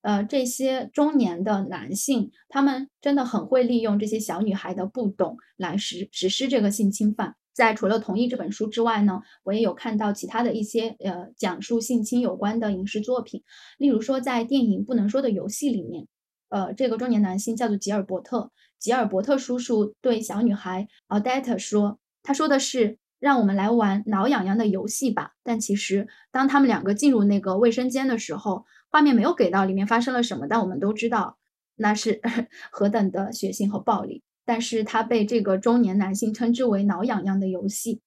[0.01, 7.35] 呃，这些中年的男性，他们真的很会利用这些小女孩的不懂来实实施这个性侵犯。
[7.53, 13.43] 在除了《同意》这本书之外呢，我也有看到其他的一些呃讲述性侵有关的影视作品，
[13.77, 16.07] 例如说在电影《不能说的游戏》里面，
[16.49, 25.33] 呃，这个中年男性叫做吉尔伯特，吉尔伯特叔叔对小女孩 Odette 说，他说的是让我们来玩挠痒痒的游戏吧。
[25.43, 31.37] 但其实当他们两个进入那个卫生间的时候，画面没有给到里面发生了什么，但我们都知道
[31.75, 32.21] 那是
[32.71, 34.23] 何等的血腥和暴力。
[34.45, 38.01] 但是他被这个中年男性称之为“挠痒痒的游戏”。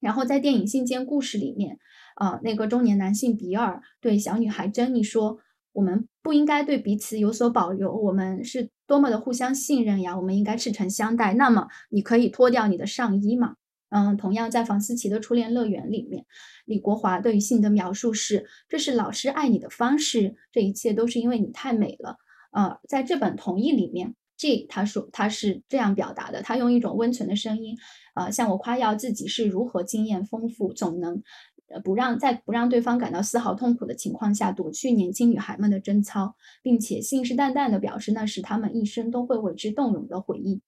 [0.00, 1.78] 然后在电影《信件故事》里面，
[2.20, 5.38] 呃，那个中年男性比尔对小女孩珍妮说
[5.72, 10.16] ：“我们不应该对彼此有所保留，我们是多么的互相信任呀！
[10.16, 11.32] 我们应该赤诚相待。
[11.34, 13.54] 那么，你可以脱掉你的上衣吗？”
[13.90, 16.26] 嗯，同样在房思琪的初恋乐园里面，
[16.64, 22.16] 李国华对于性的描述是：这是老师爱你的方式，这一切都是因为你太美了。
[22.50, 27.78] 呃，在这本同意里面，G 他说他是这样表达的，他用一种温存的声音，
[28.14, 31.22] 呃，向我夸耀自己是如何经验丰富，总能
[31.68, 40.60] 呃不让在不让对方感到丝毫痛苦的情况下夺去年轻女孩们的贞操，并且信誓旦旦地表示那是他们一生都会为之动容的回忆。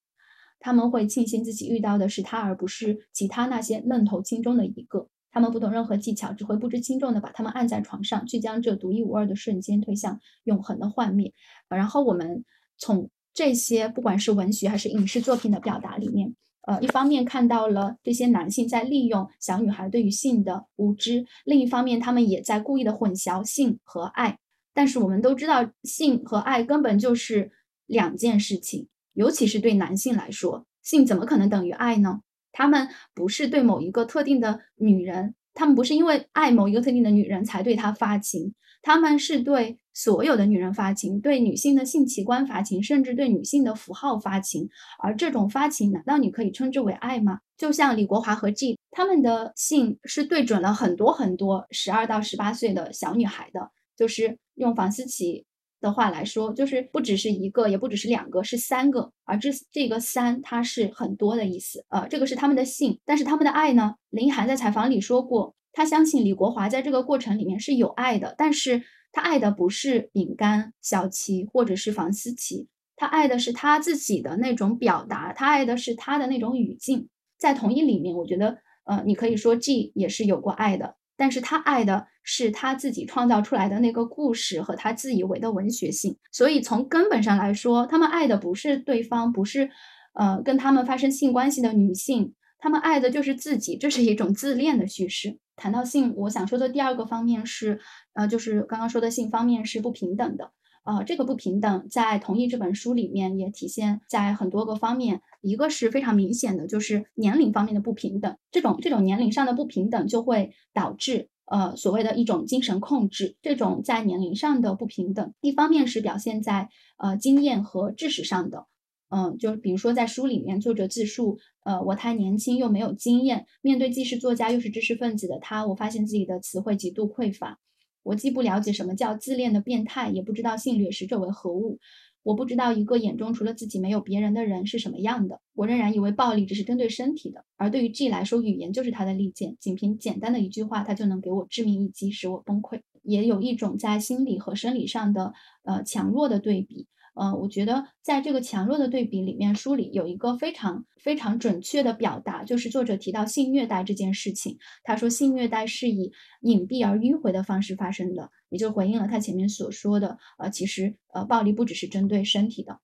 [0.58, 5.08] 他们会庆幸自己遇到的是他，而不是其他那些愣头青中的一个。
[5.30, 11.34] 他们不懂任何技巧，只会不知轻重地把他们按在床上，去将这独一无二的瞬间推向永恒的幻灭。
[11.68, 12.42] 然后我们
[12.78, 24.38] 从这些不管是文学还是影视作品的表达里面，呃，一方面看到了这些男性在利用小女孩对于性的无知，另一方面他们也在故意的混淆性和爱。
[24.72, 27.52] 但是我们都知道，性和爱根本就是
[27.84, 28.88] 两件事情。
[29.12, 32.22] 尤其是对男性来说，性怎么可能等于爱呢？
[32.52, 44.68] 他们不是对某一个特定的女人，他们不是因为爱某一个特定的女人才对她发情，他们是对所有的女人发情，对女性的性器官发情，甚至对女性的符号发情。
[44.98, 47.40] 而这种发情，难道你可以称之为爱吗？
[47.56, 55.46] 就像李国华和 G，他们的性是对准了很多很多十二到十八岁的小女孩的，就是用房思琪。
[55.80, 59.12] 的话来说，就是不只是一个，也不只是两个，是三个。
[59.24, 61.84] 而这这个三，它是很多的意思。
[61.88, 63.94] 呃，这个是他们的性，但是他们的爱呢？
[64.10, 77.08] 林涵在采访里说过，他相信李国华在这个过程里面是有爱的，但是他爱的不是饼干、小琪或者是房思琪，他爱的是他自己的那种表达，他爱的是他的那种语境。
[77.38, 80.96] 在同一里面，我觉得，呃，你可以说 G 也是有过爱的。
[81.16, 89.70] 但是他爱的是他自己创造出来的那个故事和他自以为的文学性，所以从根本上来说，他们爱的不是对方，不是
[90.14, 95.38] 呃跟他们发生性关系的女性，他们爱的就是自己，这是一种自恋的叙事。
[95.56, 97.80] 谈到性，我想说的第二个方面是，
[98.12, 100.52] 呃，就是刚刚说的性方面是不平等的。
[100.86, 108.36] 呃，这个不平等在《同意》这本书里面也体现在很多个方面，一个是非常明显的，就是年龄方面的不平等。
[108.52, 113.34] 这种这种年龄上的不平等就会导致呃所谓的一种精神控制。
[113.42, 116.68] 这种在年龄上的不平等，一方面是表现在
[116.98, 118.66] 呃经验和知识上的，
[119.08, 127.58] 嗯，就比如说在书里面作者自述，呃，我太年轻又没有经验，面对既是作家又是知识分子的他，我发现自己的词汇极度匮乏。
[128.06, 131.80] 我既不了解什么叫自恋的变态，也不知道性掠食者为何物。
[132.22, 135.40] 我不知道一个眼中除了自己没有别人的人是什么样的。
[135.54, 139.56] 我仍然以为暴力只是针对身体的，而对于 G 来说，语言就是他的利剑。
[139.58, 142.80] 仅凭简单的一句话，他就能给我致命一击，使我崩溃。
[143.02, 145.32] 也有一种在心理和生理上的
[145.64, 146.86] 呃强弱的对比。
[147.16, 154.58] 呃，我觉得在这个强弱的对比里面，书里有一个非常非常准确的表达，就是作者提到性虐待这件事情。
[154.84, 162.80] 他说，性虐待是以隐蔽而迂回的方式发生的，也就回应了他前面所说的，呃，其实呃，暴力不只是针对身体的，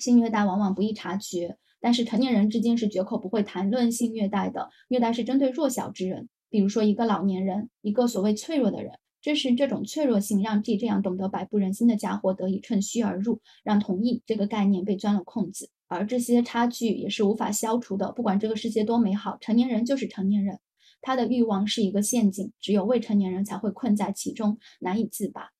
[0.00, 8.98] 性虐待往往不易察觉，但是成年人之间是绝口不会谈论性虐待的，虐待是针对弱小之人，比如说一个老年人，一个所谓脆弱的人。
[9.20, 15.70] 正是这种脆弱性，让 G 这样懂得摆布人心的家伙得以趁虚而入，让同意这个概念被钻了空子。
[15.88, 18.12] 而这些差距也是无法消除的。
[18.12, 20.58] 不管这个世界多美好，成年人就是成年人，
[21.00, 25.50] 他的欲望是一个陷阱，只有未成年人才会困在其中，难以自拔。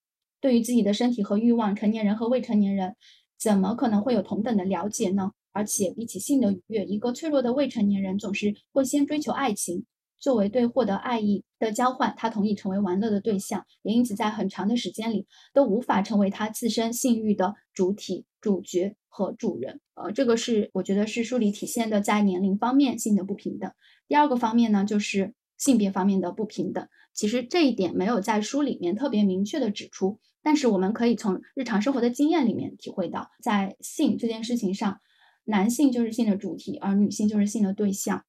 [0.40, 2.94] 对于自己的身体和欲望，成年人和未成年人
[3.38, 5.32] 怎么可能会有同等的了解呢？
[5.50, 9.84] 而且比起性的愉悦，一个脆弱的未成年人总是会先追求爱情。
[10.18, 19.80] 作为对获得爱意的交换，他同意成为玩乐的对象，也因此在很长的时间里都无法成为他自身性欲的主体、主角和主人。
[19.94, 23.70] 呃，这个是我觉得是书里体现的在年龄方面性的不平等。
[24.06, 26.88] 第二个方面呢，就是性别方面的不平等。
[27.14, 35.00] 其实这一点没有在书里面特别明确的指出，但是我们可以从日常生活的经验里面体会到，在性这件事情上，
[35.44, 38.24] 男性就是性的主体，而女性就是性的对象。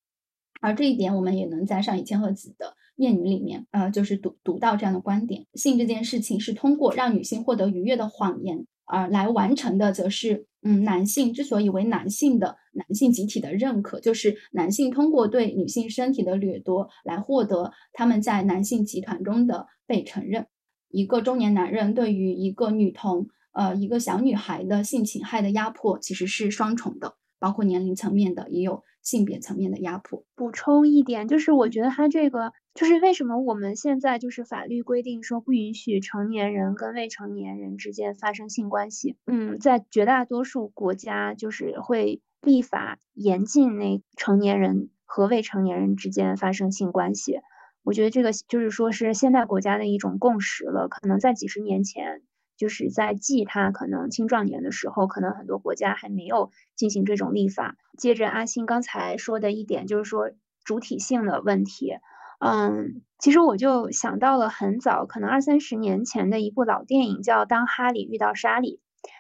[0.60, 2.66] 而这一点，我们也能在上野千鹤子的
[2.98, 20.48] 《厌女》里面，呃，就是读读到这样的观点：性这件事情是通过让女性获得愉悦的谎言而来完成的，则是，嗯，男性之所以为男性的男性集体的认可，就是男性通过对女性身体的掠夺来获得他们在男性集团中的被承认。
[20.90, 28.84] 一个中年男人对于一个女童，呃，一个小女孩的性侵害的压迫，其实是双重的，包括年龄层面的，也有。
[29.02, 30.24] 性别层面的压迫。
[30.36, 39.18] 补充一点，就是我觉得他这个，就是为什么我们现在就是法律规定说不允许成年人跟未成年人之间发生性关系。
[39.26, 47.40] 嗯，在绝大多数国家，就是会立法严禁那成年人和未成年人之间发生性关系。
[47.84, 50.88] 我觉得这个就是说是现代国家的一种共识了。
[50.88, 52.22] 可能在几十年前。
[52.60, 57.78] 就是在记他可能青壮年的时候，可能很多国家还没有进行这种立法。
[57.98, 60.30] 接着阿星刚才说的一点，就是说
[60.66, 61.94] 主体性的问题。
[62.40, 68.76] 嗯，其实我就想到了很早，可能二三十年前的一部老电影，叫《当哈利遇到莎莉》。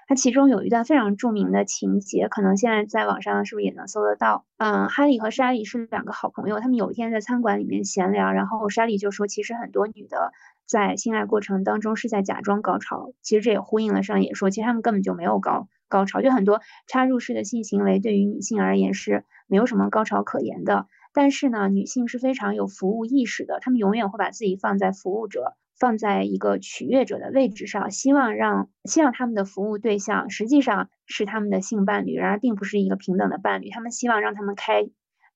[0.07, 4.45] 它其中有一段非常著名的情节，可能现在在网上是不是也能搜得到？
[4.57, 10.33] 嗯，哈利和莎莉是两个好朋友，他们有一天在餐馆里面闲聊，然后莎莉就说，其实很多女的。
[10.69, 20.85] 在性爱过程当中是在假装高潮，其实这也呼应了上野说，其实他们根本就没有高高潮，就很多插入式的性行为对于女性而言是没有什么高潮可言的。
[21.11, 34.87] 但是呢，女性是非常有服务意识的，她们永远会把自己放在服务者，放在一个取悦者的位置上，希望让希望他们的服务对象实际上是他们的性伴侣，然而并不是一个平等的伴侣，他们希望让他们开。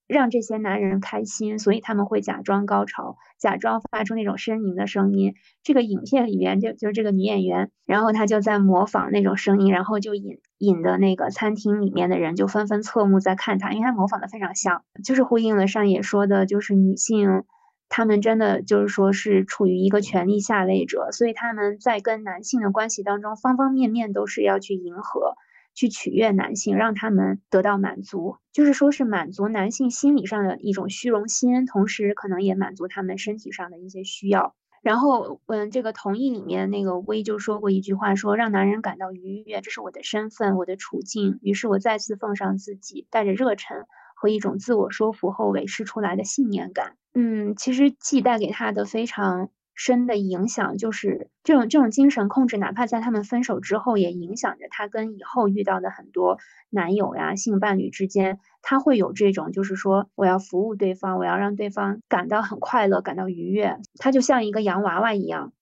[0.07, 5.33] 让这些男人开心，所以他们会假装高潮，假装发出那种呻吟的声音。
[5.63, 17.43] 这个影片里面就就是这个女演员，然后她就在模仿那种声音，然后就引引的那个餐厅里面的人就纷纷侧目在看她，因为她模仿的非常像，就是呼应了上野说的，就是女性，
[17.87, 25.35] 她们真的就是说是处于一个权力下位者，所以他们在跟男性的关系当中，方方面面都是要去迎合。
[25.73, 34.55] 去取悦男性，让他们得到满足，就是说是满足男性心理上的一种虚荣心，同时可能也满足他们身体上的一些需要。
[34.81, 41.39] 然后，嗯，这个同意里面那个薇就说过一句话，说让男人感到愉悦，这是我的身份，我的处境。
[41.41, 46.97] 于是我再次奉上自己，带着热忱和一种自我说服后维持出来的信念感。
[47.13, 49.49] 嗯，其实既带给他的非常。
[49.75, 56.37] 深的影响就是这种这种精神控制，哪怕在他们分手之后，也影响着他跟以后遇到的很多
[56.69, 65.53] 男友呀、性伴侣之间，他会有这种，就是说我要服务对方，我要让对方感到很快乐、感到愉悦，他就像一个洋娃娃一样。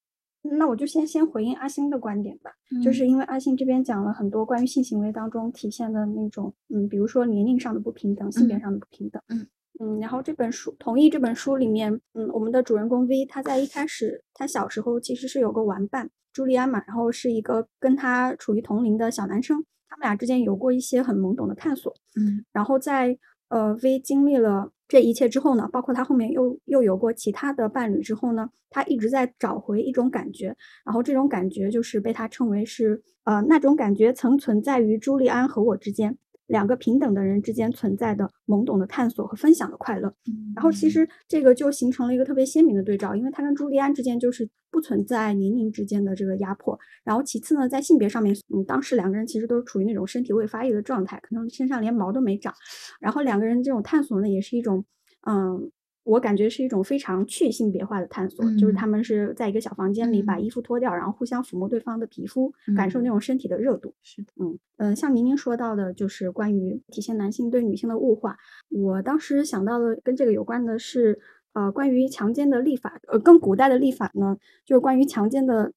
[0.44, 2.52] 那我就先先回应阿星的观点吧，
[2.84, 9.48] 就是因为阿星这边讲了很多关于性行为当中体现的那种，嗯，比如说年龄上的不平等、性别上的不平等，嗯。
[9.82, 23.18] 嗯，然后这本书同意这本书里面，嗯，我们的主人公 V 他在一开始他小时候其实是有个玩伴朱利安嘛，然后是一个跟他处于同龄的小男生，他们俩之间有过一些很懵懂的探索，嗯，然后在
[23.50, 36.18] 呃 V 经历了这一切之后呢，包括他后面又又有过其他的伴侣之后呢，他一直在找回一种感觉，然后这种感觉就是被他称为是呃那种感觉曾存在于朱利安和我之间。
[36.52, 40.10] 两个平等的人之间存在的懵懂的探索和分享的快乐。
[40.28, 46.78] 嗯然后其实这个就形成了一个特别鲜明的对照，因为他跟朱利安之间就是不存在年龄之间的这个压迫。
[47.06, 52.54] 然后其次呢，在性别上面，嗯，当时两个人其实都是处于那种身体未发育的状态，可能身上连毛都没长。
[53.00, 54.84] 然后两个人这种探索呢，也是一种，
[55.26, 55.72] 嗯。
[56.04, 63.94] 我感觉是一种非常去性别化的探索，就是嗯他们是在一个小房间里把嗯衣服脱掉，然后互相抚摸对方的皮肤，感受那嗯种身体的热度。
[64.02, 68.36] 是的，嗯呃，像宁宁说到的，就是关于体现男性对女性的物化。
[68.70, 71.20] 我当时想到的跟这个有关的是，
[71.54, 75.72] 呃，关于强奸的立法，呃，跟古代的立法呢，就是关于强奸的，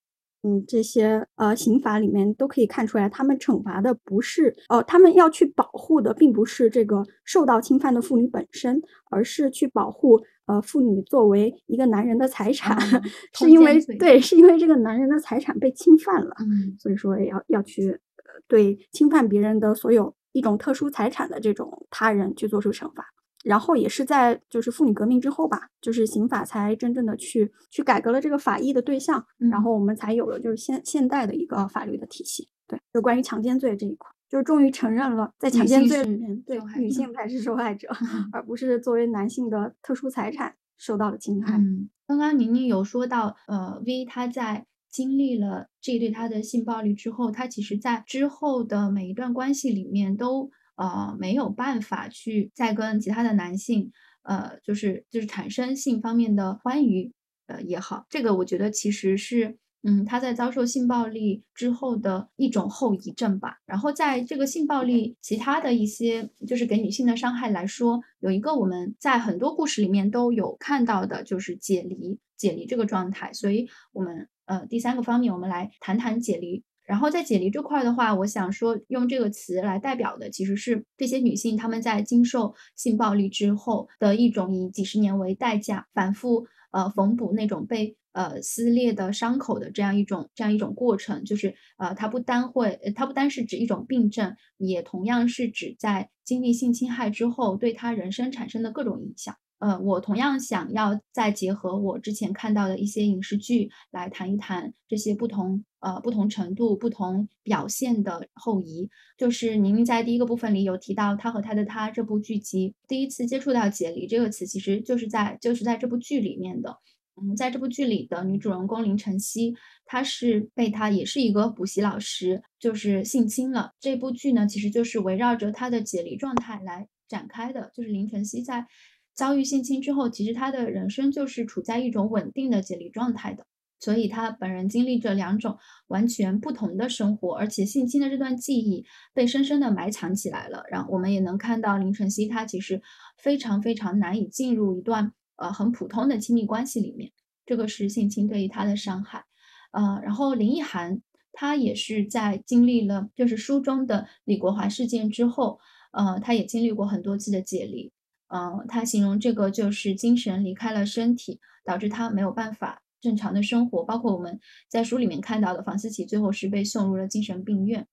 [0.45, 8.79] 嗯，这些呃刑法里面都可以看出来，他们惩罚的不是，呃，他们要去保护的并不是这个受到侵犯的妇女本身，
[9.11, 16.35] 而是去保护呃妇女作为一个男人的财产，哦是因为对，是因为这个男人的财产被侵犯了。
[16.41, 17.99] 嗯所以说也要要去呃
[18.47, 23.03] 对侵犯别人的所有一种特殊财产的这种他人去做出惩罚。
[23.45, 32.49] 然后也是在就是妇女革命之后吧，就是刑法才真正的去去改革了这个法益的对象，然嗯后我们才有了就是现现代的一个法律的体系。
[32.67, 41.59] 对，就关于强奸罪这一块，就是终于承认了在强奸罪里面，对女性才是受害者，嗯 而不是作为男性的特殊财产受到了侵害。
[41.59, 57.13] 嗯，刚刚宁宁有说到，呃，V 他在经历了这对他的性暴力之后，他其实在之后的每一段关系里面都呃没有办法去再跟其他的男性，呃，就是就是产生性方面的欢愉，
[57.47, 59.59] 呃也好，这个我觉得其实是。
[59.87, 63.59] 嗯，他在遭受性暴力之后的一种后遗症吧。
[63.67, 73.31] 然后在这个性暴力其他的一些就是给女性的伤害来说，有一个我们在很多故事里面都有看到的，就是解离，解离这个状态。
[73.35, 76.65] 所以，我们呃第三个方面，我们来谈谈解离。
[76.87, 99.35] 然后在解离这块的话，我想说用这个词来代表的，其实是这些女性她们在经受性暴力之后的一种以几十年为代价，反复呃缝补那种被呃撕裂的伤口的这样一种这样一种过程，就是呃它不单会，它不单是指一种病症，也同样是指在经历性侵害之后对他人生产生的各种影响。
[99.65, 108.91] 呃，我同样想要再结合我之前看到的一些影视剧来谈一谈这些不同呃不同程度、不同表现的后遗。
[109.17, 116.77] 就是宁宁在第一个部分里有提到他和他的他这部剧集第一次接触到“解离”这个词，其实就是在就是在这部剧里面的。
[117.17, 119.55] 嗯，在这部剧里的女主人公林晨曦，
[119.87, 123.71] 她是被她也是一个补习老师，就是性侵了。
[123.81, 127.71] 这部剧呢，其实就是围绕着她的解离状态来展开的。
[127.73, 128.67] 就是林晨曦在
[129.15, 133.47] 遭遇性侵之后，其实他的人生就是处在一种稳定的解离状态的。
[133.81, 135.59] 所以他本人经历着两种
[135.89, 140.65] 完全不同的生活，而且性侵的这段记忆被深深的埋藏起来了。
[140.71, 142.81] 然后我们也能看到林晨曦她其实
[143.19, 145.13] 非常非常难以进入一段。
[145.37, 147.11] 呃，很普通的亲密关系里面，
[147.45, 149.25] 这个是性侵对于他的伤害。
[149.73, 151.03] 呃，然后林奕涵
[151.33, 155.59] 她也是在经历了就是书中的李国华事件之后，
[155.93, 157.93] 呃，她也经历过很多次的解离。
[158.29, 163.85] 呃，他形容这个就是精神离开了身体，导致他没有办法正常的生活。
[163.85, 167.87] 包括我们在书里面看到的房思琪最后是被送入了精神病院。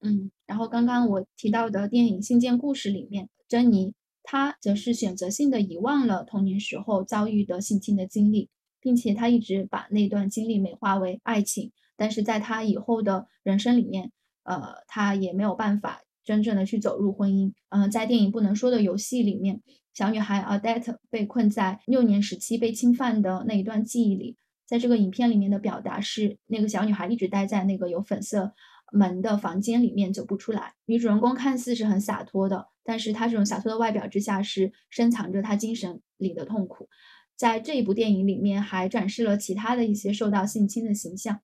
[0.00, 3.94] 嗯，然后刚刚我提到的电影《信件故事》里面，珍妮。
[4.24, 8.48] 她则是选择性的遗忘了童年时候遭遇的性侵的经历，
[8.80, 11.72] 并且她一直把那段经历美化为爱情。
[11.96, 14.12] 但是在他以后的人生里面，
[14.44, 17.52] 呃，他也没有办法真正的去走入婚姻。
[17.70, 19.60] 嗯、在电影《不能说的游戏》里面，
[19.94, 28.52] 小女孩 Adet 被困在幼年时期被侵犯的那一段记忆里，在这个影片里面的表达是，那个小女孩一直待在那个有粉色
[28.92, 30.74] 门的房间里面走不出来。
[30.86, 32.68] 女主人公看似是很洒脱的。
[32.84, 36.88] 但是她这种洒脱的外表之下，是深藏着她精神里的痛苦。
[37.36, 41.40] 在这一部电影里面，还展示了其他的一些受到性侵的形象。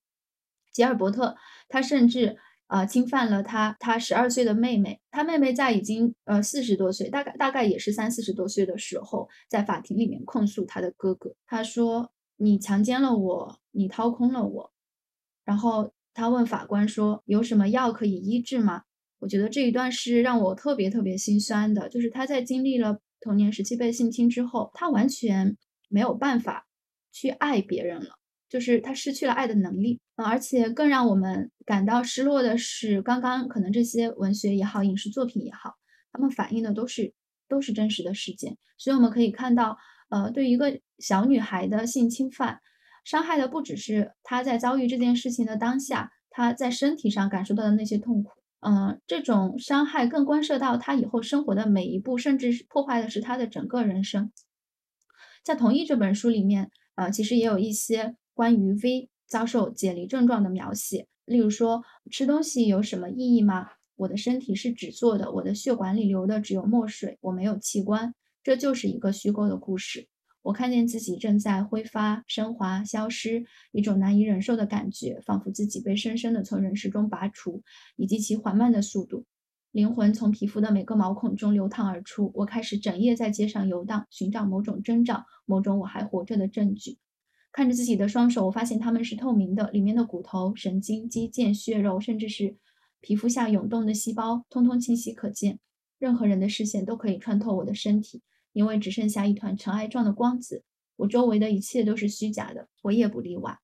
[0.73, 1.37] 吉尔伯特，
[1.69, 2.37] 他甚至
[2.69, 5.01] 呃侵犯了他他十二岁的妹妹。
[5.11, 11.35] 他妹妹在已经呃四十多岁，大概大概也是三四十多岁的时候，在法庭里面控诉他的哥哥。
[11.47, 14.73] 他说：“你强奸了我，你掏空了我。”
[15.45, 18.83] 然后他问法官说：“有什么药可以医治吗？”
[19.21, 25.57] 我觉得这一段是让我特别特别心酸的，就是他在经历了童年时期被性侵之后，他完全
[25.89, 26.69] 没有办法
[27.11, 28.18] 去爱别人了，
[28.49, 30.01] 就是他失去了爱的能力。
[30.17, 35.75] 嗯，而且更让我们感到失落的是，刚刚可能这些文学也好，影视作品也好，
[36.13, 37.13] 他们反映的都是
[37.49, 38.57] 都是真实的事件。
[38.77, 39.77] 所以我们可以看到，
[40.09, 42.61] 呃，对于一个小女孩的性侵犯，
[43.05, 48.31] 伤害的不只是她在遭遇这件事情的当下，她在身体上感受到的那些痛苦。
[48.61, 54.33] 嗯，这种伤害更关涉到他以后生活的每一步，甚至是破坏的是他的整个人生。
[55.45, 63.67] 在《同意》这本书里面，呃，其实也有一些关于 V 遭受解离症状的描写，例如说，吃东西有什么意义吗？
[63.97, 68.15] 我的身体是纸做的，我的血管里流的只有墨水，我没有器官，
[68.45, 70.07] 这就是一个虚构的故事。
[70.43, 77.65] 我看见自己正在挥发、升华、消失，一种难以忍受的感觉，仿佛自己被深深的从人世中拔除，
[77.97, 79.25] 以及其缓慢的速度。
[79.73, 82.31] 灵魂从皮肤的每个毛孔中流淌而出。
[82.37, 86.99] 我开始整夜在街上游荡，寻找某种征兆，某种我还活着的证据。
[87.53, 92.57] 看着自己的双手，我发现它们是透明的，里面的骨头、神经、肌腱、血肉，甚至是
[93.01, 95.59] 皮肤下涌动的细胞，通通清晰可见。
[95.99, 98.23] 任何人的视线都可以穿透我的身体。
[98.55, 100.65] 因为只剩下一团尘埃状的光子，
[100.97, 103.59] 我周围的一切都是虚假的，我也不例外。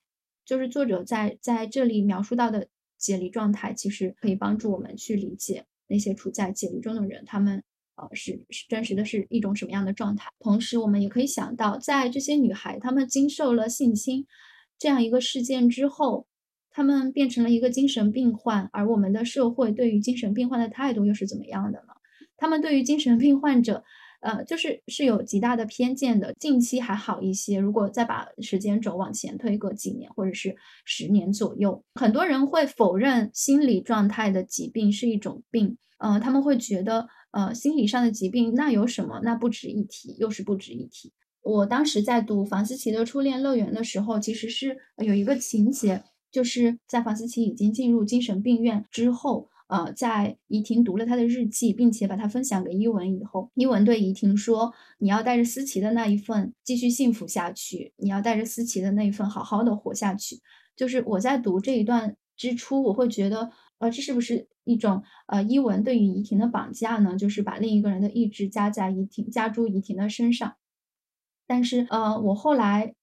[0.45, 7.65] 就是作者在在这里描述到的解离状态，其实可以帮助我们去理解那些处在解离中的人，他们
[7.97, 10.31] 呃是是真实的是一种什么样的状态。
[10.41, 14.27] 同时，我们也可以想到，在这些女孩她们经受了性侵
[14.79, 16.27] 这样一个事件之后，
[16.71, 21.95] 她们变成了一个精神病患，而我们的社会对于精神病患的态度又是怎么样的呢？
[22.37, 23.85] 他们对于精神病患者。
[24.21, 26.33] 呃，就是是有极大的偏见的。
[26.41, 35.77] 近期还好一些，如果再把时间轴往前推个几年，或者是十年左右，很多人会否认心理状态的疾病是一种病。
[35.99, 39.21] 呃，他们会觉得，呃，心理上的疾病那有什么？
[39.25, 41.13] 那不值一提，又是不值一提。
[41.43, 49.49] 我当时在读房思琪的《初恋乐园》的时候，其实是有一个情节，就是在房思琪已经进入精神病院之后。
[49.67, 54.71] 呃，在怡婷读了他的日记，并且把它分享给伊文以后，伊文对怡婷说
[55.01, 60.39] ：“你要带着思琪的那一份继续幸福下去，你要带着思琪的那一份好好的活下去。”
[60.77, 63.51] 就是我在读这一段之初，我会觉得，
[63.85, 67.17] 呃，这是不是一种呃伊文对于怡婷的绑架呢？
[67.19, 70.57] 就是把另一个人的意志加在怡婷、加诸怡婷的身上。
[71.47, 72.95] 但是，呃，我后来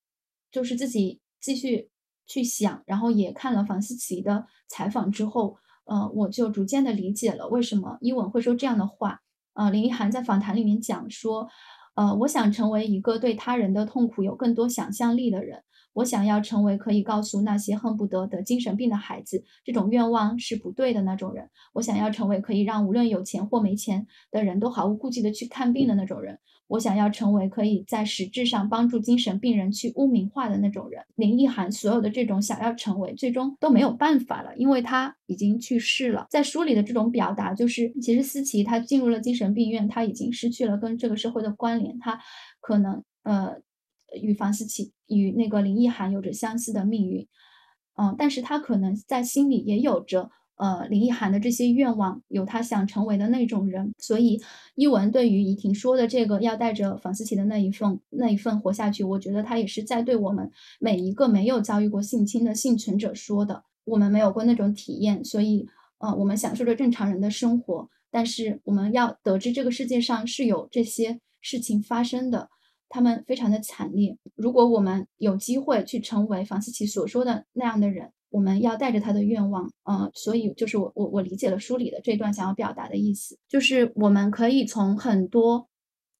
[0.52, 1.92] 就是自己继续
[2.26, 5.58] 去想，然后也看了房思琪的采访之后。
[5.84, 9.20] 呃，我就逐渐的理解了为什么伊文会说这样的话。
[9.54, 11.50] 呃，林奕涵在访谈里面讲说，
[11.96, 15.64] 呃，我想成为一个对他人的痛苦有更多想象力的人。
[15.94, 21.50] 我想要成为可以告诉那些恨不得得精神病的孩子，这种愿望是不对的那种人。
[21.74, 26.40] 我想要成为可以让无论有钱或没钱的人都毫无顾忌的去看病的那种人。
[26.68, 31.04] 我想要成为可以在实质上帮助精神病人去污名化的那种人。
[31.16, 36.28] 林奕涵所有的这种想要成为，最终都没有办法了，因为他已经去世了。
[36.30, 42.18] 在书里的这种表达，就是其实思琪她进入了精神病院，她已经失去了跟这个社会的关联，她
[42.62, 43.58] 可能呃
[44.20, 47.28] 与房思琪与那个林奕涵有着相似的命运，
[47.96, 50.32] 嗯，但是他可能在心里也有着。
[50.58, 54.40] 呃，林奕涵的这些愿望，有他想成为的那种人，所以
[54.76, 63.64] 一文对于怡婷说的这个要带着房思琪的那一份那一份活下去，我觉得他也是在对我们每一个没有遭遇过性侵的幸存者说的。
[63.86, 72.52] 我们没有过那种体验，所以呃，我们享受着正常人的生活，但是我们要得知这个世界上是有这些事情发生的，
[72.92, 74.16] 他们非常的惨烈。
[74.36, 78.12] 如果我们有机会去成为房思琪所说的那样的人。
[78.34, 85.68] 我们要带着他的愿望，呃，所以就是我我我理解了书里的这段想要表达的意思，就是我们可以从很多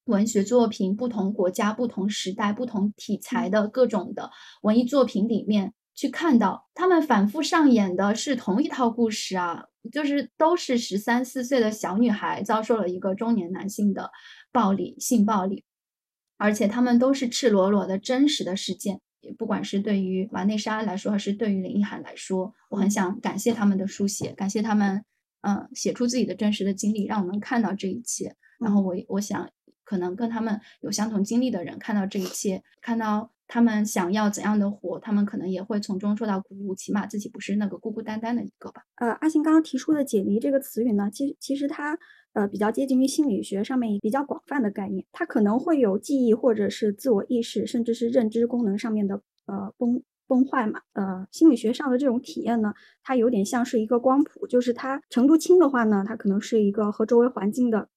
[0.04, 14.10] 文学作品、不同国家、不同时代、不同题材的各种的文艺作品里面去看到，他们反复上演的是同一套故事啊，就是都是十三四岁的小女孩遭受了一个中年男性的
[14.52, 15.64] 暴力、性暴力，
[16.42, 19.00] 而且他们都是赤裸裸的真实的事件。
[19.38, 25.04] 不管是对于瓦内莎来说，还是对于林奕涵来说，我很想感谢他们的书写，感谢他们，
[25.42, 28.34] 嗯，写出自己的真实的经历，让我们看到这一切。
[28.58, 29.48] 然后我我想，
[29.84, 38.82] 可能跟他们有相同经历的人看到这一切，看到他们想要怎样的活，他们可能也会从中受到鼓舞，起码自己不是那个孤孤单单的一个吧。
[38.96, 41.96] 呃，阿信刚刚提出的“解离”这个词语呢，其实其实它。
[42.32, 50.80] 呃，比较接近于心理学上面比较广泛的概念，它可能会有记忆或者是自我意识，甚至是认知功能上面的呃崩崩坏嘛。
[50.94, 52.72] 呃，心理学上的这种体验呢，
[53.02, 57.88] 它有点像是一个光谱，就是它程度轻的话呢，它可能是一个和周围环境的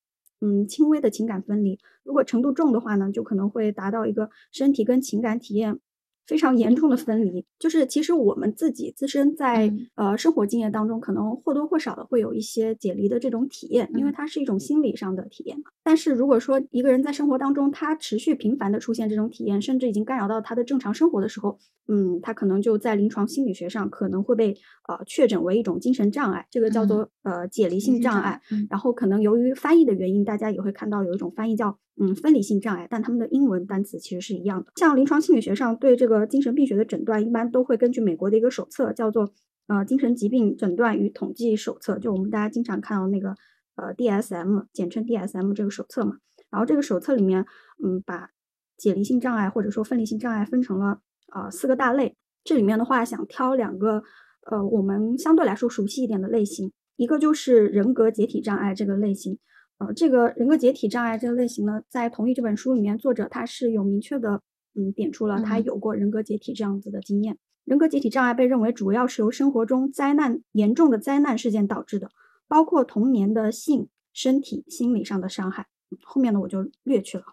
[0.42, 5.80] 嗯轻微的情感分离；如果程度重的话呢，就可能会达到一个身体跟情感体验。
[6.26, 15.66] 非常严重的分离，就是其实我们自己自身在呃生活经验当中，可能或多或少的会有一些解离的这种体验，因为它是一种心理上的体验嘛。
[15.84, 21.58] 但是如果说一个人在生活当中，他持续频繁的出现这种体验，甚至已经干扰到他的正常生活的时候，
[21.88, 24.58] 嗯，他可能就在临床心理学上可能会被
[24.88, 28.42] 呃确诊为一种精神障碍，这个叫做呃解离性障碍。
[28.70, 34.72] 然后可能由于翻译的原因，大家也会看到有一种翻译叫嗯分离性障碍，但他们的英文单词其实是一样的。
[34.76, 39.32] 像临床心理学上对这个精神病学的诊断，一般都会根据美国的一个手册，叫做
[39.66, 43.36] 呃精神疾病诊断与统计手册，就我们大家经常看到那个。
[43.78, 46.16] 呃，DSM 简称 DSM 这个手册嘛，
[46.50, 47.46] 然后这个手册里面，
[47.84, 48.30] 嗯，把
[48.78, 52.16] 解离性障碍或者说分离性障碍分成了啊四个大类。
[52.46, 54.02] 这里面的话，想挑两个
[54.50, 59.38] 呃我们相对来说熟悉一点的类型，一个就是人格解体障碍这个类型。
[59.80, 64.42] 呃，这个人格解体障碍这个类型呢，在同意这本书里面，作者他是有明确的
[64.76, 67.38] 嗯点出了他有过人格解体这样子的经验。
[67.64, 72.12] 人格解体障碍被认为主要是由生活中灾难严重的灾难事件导致的。
[72.48, 75.66] 包括童年的性、身体、心理上的伤害，
[76.04, 77.24] 后面的我就略去了。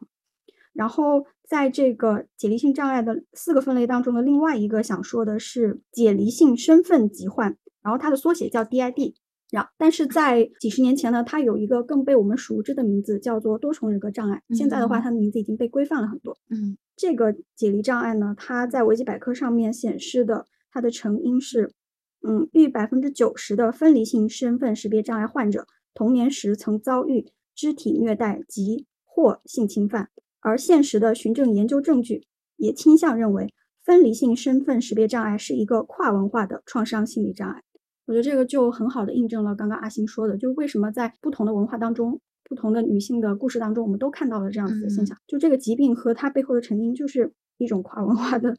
[0.72, 9.14] 然后在这个解离性障碍的四个分类当中的另外一个想说的是解离性身份疾患，然后它的缩写叫 DID。
[9.50, 14.42] 然但是在几十年前呢，它有一个更被我们熟知的名字叫做多重人格障碍。
[14.56, 16.38] 现在的话，它的名字已经被规范了很多。
[16.48, 21.72] 嗯，这个解离障碍呢，它在维基百科上面显示的它的成因是。
[22.24, 32.22] 嗯，逾百分之九十的分离性身份识别障碍患者童年时曾遭遇肢体虐待及或性侵犯，而现实的循证研究证据
[32.56, 37.60] 也倾向认为分离性身份识别障碍是一个跨文化的创伤心理障碍。
[38.06, 42.20] 我觉得这个就很好的印证了刚刚阿星说的，就是为什么在不同的文化当中、
[42.52, 45.16] 不同的女性的故事当中，我们都看到了这样子的现象。
[45.26, 48.58] 就这个疾病和它背后的成因，就是一种跨文化的。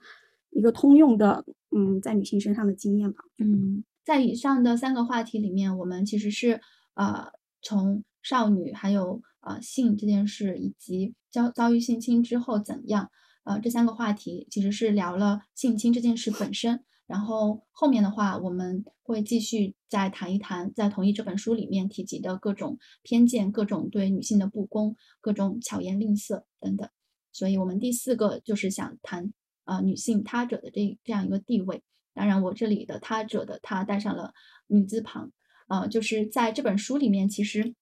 [0.50, 3.24] 一个通用的，嗯，在女性身上的经验吧。
[3.38, 6.60] 嗯，在以上的三个话题里面，我们其实是
[6.96, 7.28] 呃，
[7.62, 13.12] 从少女还有呃性这件事，以及遭遭遇性侵之后怎样，
[13.44, 16.84] 呃，这三个话题其实是聊了性侵这件事本身。
[17.08, 26.90] 然后后面的话，我们会继续再谈一谈，在同一这本书里面提及的各种偏见、各种对女性的不公、各种巧言令色等等。
[27.32, 29.34] 所以，我们第四个就是想谈。
[29.66, 31.84] 啊，女性他者的这这样一个地位，
[32.14, 34.34] 当然我这里的他者的他带上了
[34.68, 35.32] 女字旁，
[35.68, 37.74] 啊，就是在这本书里面，其实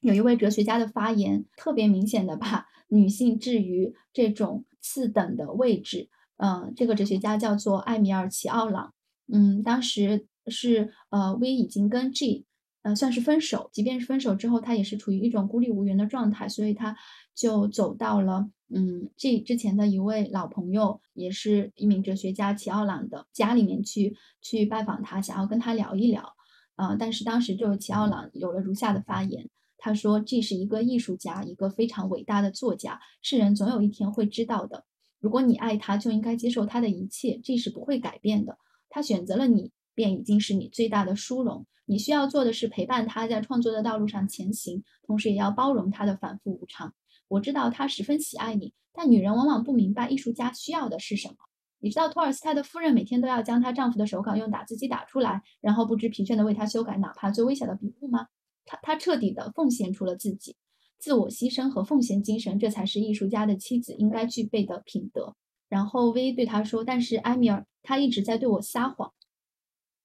[0.00, 8.92] 有一位哲学家的发言，特别明显的把女性置于这种次等的位置，嗯，这个哲学家叫做艾米尔·齐奥朗，
[9.32, 12.46] 嗯，当时是呃 V 已经跟 G。
[12.82, 16.94] 呃，算是分手，即便是分手之后，他也是处于一种孤立无援的状态，所以他
[17.34, 26.34] 就走到了，嗯，这之前的一位老朋友，也是一名哲学家齐奥朗的家里面去去拜访他，想要跟他聊一聊，
[26.74, 34.84] 啊，但是当时就齐奥朗有了如下的发言，他说：“G 是一个艺术家，一个非常伟大的作家，世人总有一天会知道的。
[35.24, 38.58] 如果你爱他，就应该接受他的一切，这是不会改变的。
[38.90, 39.72] 他选择了你。
[39.96, 41.64] 便已经是你最大的殊荣。
[41.86, 46.92] 你需要做的是陪伴他在创作的道路上前行，同时也要包容他的反复无常。
[47.28, 51.36] 我知道他十分喜爱你，但女人往往不明白艺术家需要的是什么。
[51.78, 58.26] 你知道托尔斯泰的夫人每天都要将她丈夫的手稿用打字机打出来，然后不知疲倦地为他修改哪怕最微小的笔误吗？
[58.64, 60.56] 她她彻底地奉献出了自己，
[60.98, 65.36] 自我牺牲和奉献精神，这才是艺术家的妻子应该具备的品德。
[65.68, 69.12] 然后薇对他说：“但是埃米尔，他一直在对我撒谎。”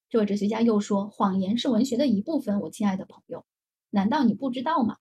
[0.09, 3.45] 这位哲学家又说：“谎言是文学的一部分，我亲爱的朋友，
[3.91, 4.97] 难道你不知道吗？”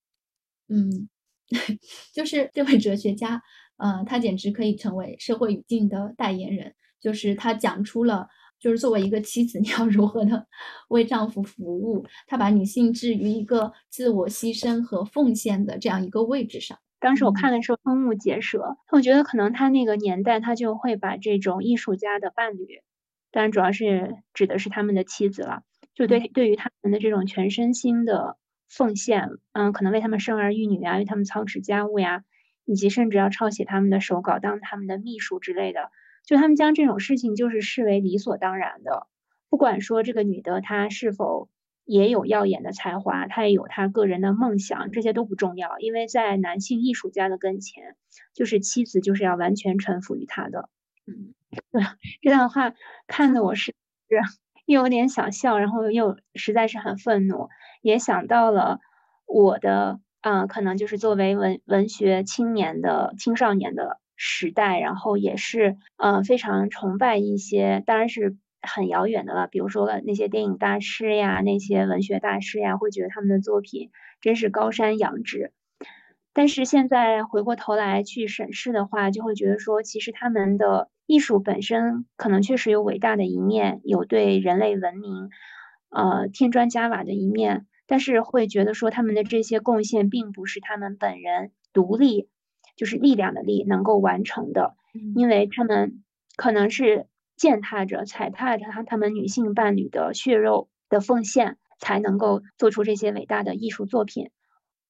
[0.69, 1.09] 嗯，
[2.13, 3.43] 就是这位哲学家，
[3.79, 6.75] 呃，他简直可以成为社会语境的代言人。
[7.01, 8.27] 就是他讲出了，
[8.59, 10.47] 就是作为一个妻子，你要如何的
[10.89, 12.05] 为丈夫服务。
[12.27, 16.79] 他把女性置于一个自我牺牲和奉献的这样一个位置上。
[17.01, 22.83] 当时我看的时候瞠目结舌，我觉得可能他那个年代，他就会把这种艺术家的伴侣。
[23.31, 25.63] 当然，主要是指的是他们的妻子了。
[25.95, 28.37] 就对对于他们的这种全身心的
[28.69, 32.25] 奉献，嗯，可能为他们生儿育女啊，为他们操持家务呀，
[32.65, 35.91] 以及甚至要抄写他们的手稿，当他们的秘书之类的。
[36.29, 39.07] 就他们将这种事情就是视为理所当然的。
[39.49, 41.49] 不管说这个女的她是否
[41.87, 47.97] 也有耀眼的才华，她也有她个人的梦想，这些都不重要，因为在男性艺术家的跟前，
[48.35, 50.69] 就是妻子就是要完全臣服于他的。
[51.07, 51.33] 嗯。
[51.73, 51.83] 对
[52.21, 52.75] 这段话
[53.07, 53.73] 看的我是
[54.11, 54.17] 是
[54.67, 57.49] 又有点想笑，然后又实在是很愤怒，
[57.81, 58.81] 也想到了
[59.27, 73.91] 我的啊，可能就是作为文文学青年的青少年的时代，然后也是呃非常崇拜一些，当然是很遥远的了，比如说那些电影大师呀，那些文学大师呀，会觉得他们的作品
[74.21, 75.53] 真是高山仰止。
[76.35, 85.31] 但是现在回过头来去审视的话，就会觉得说，其实他们的艺术本身可能确实有伟大的一面，有对人类文明，
[85.91, 87.67] 呃，添砖加瓦的一面。
[87.89, 92.29] 但是会觉得说，他们的这些贡献并不是他们本人独立，
[92.79, 94.75] 就是力量的力能够完成的，
[95.15, 96.03] 因为他们
[96.37, 104.31] 可能是践踏着、踩踏着他他们女性伴侣的血肉的奉献，才能够做出这些伟大的艺术作品。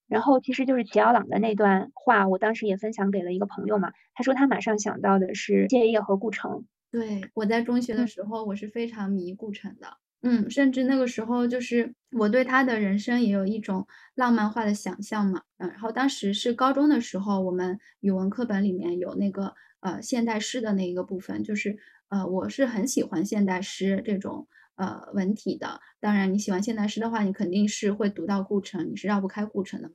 [0.06, 6.64] 然后，其实就是齐奥朗的那段话，我当时也分享给了一个朋友嘛，他说他马上想到的是谢烨和顾城。
[6.90, 9.98] 对我在中学的时候，我是非常迷顾城的。
[10.22, 15.42] 嗯，甚至那个时候，就是我对他的人生也有一种浪漫化的想象嘛。
[15.58, 25.80] 嗯，然后当时是高中的时候，我们语文课本里面有那个呃现代诗的那一个部分，就是呃我是很喜欢现代诗这种呃文体的。
[26.00, 29.90] 当然，你喜欢现代诗的话，你肯定是会读到顾城，你是绕不开顾城的。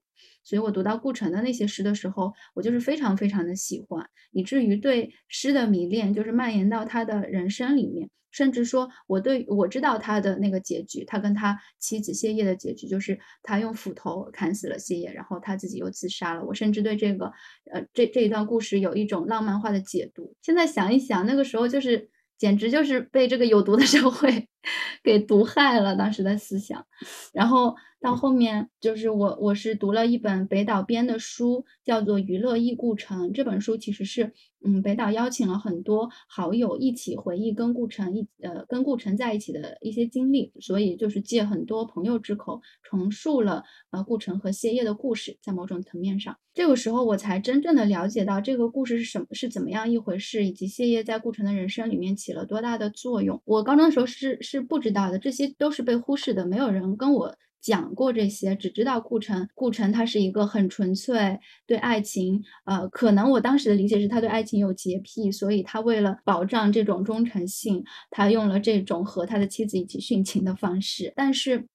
[0.45, 8.09] 所以我读到顾城的那些诗的时候，我就是非常非常的喜欢，以至于对诗的迷恋就是蔓延到他的人生里面。
[8.33, 16.43] 甚至说，我对我知道他的那个结局，他跟他妻子谢烨的结局，就是他用斧头砍死了谢烨，然后他自己又自杀了。
[16.43, 17.27] 我甚至对这个，
[17.71, 20.35] 呃，这这一段故事有一种浪漫化的解读。
[20.41, 22.09] 现在想一想，那个时候就是。
[22.35, 24.49] 简直就是被这个有毒的社会
[25.01, 26.85] 给毒害了当时的思想，
[27.31, 27.73] 然后
[28.03, 33.29] 到后面就是我我是读了一本北岛编的书，叫做《娱乐忆故城》。
[33.31, 34.33] 这本书其实是
[34.65, 52.33] 嗯北岛邀请了很多好友一起回忆跟顾城一呃跟顾城在一起的一些经历，所以就是借很多朋友之口重述了呃顾城和谢烨的故事，在某种层面上，这个时候我才真正的了解到这个故事是什么是怎么样一回事，以及谢烨在顾城的人生里面起。
[52.33, 53.41] 了多大的作用？
[53.45, 59.47] 我高中的时候是是不知道的，这些都是被忽视的，没有人跟我讲过这些，只知道顾城。
[59.55, 71.13] 顾城他是一个很纯粹对爱情，呃，可能我当时的理解是他对爱情有洁癖，所以他为了保障这种忠诚性，他用了这种和他的妻子一起殉情的方式。
[71.15, 71.65] 但是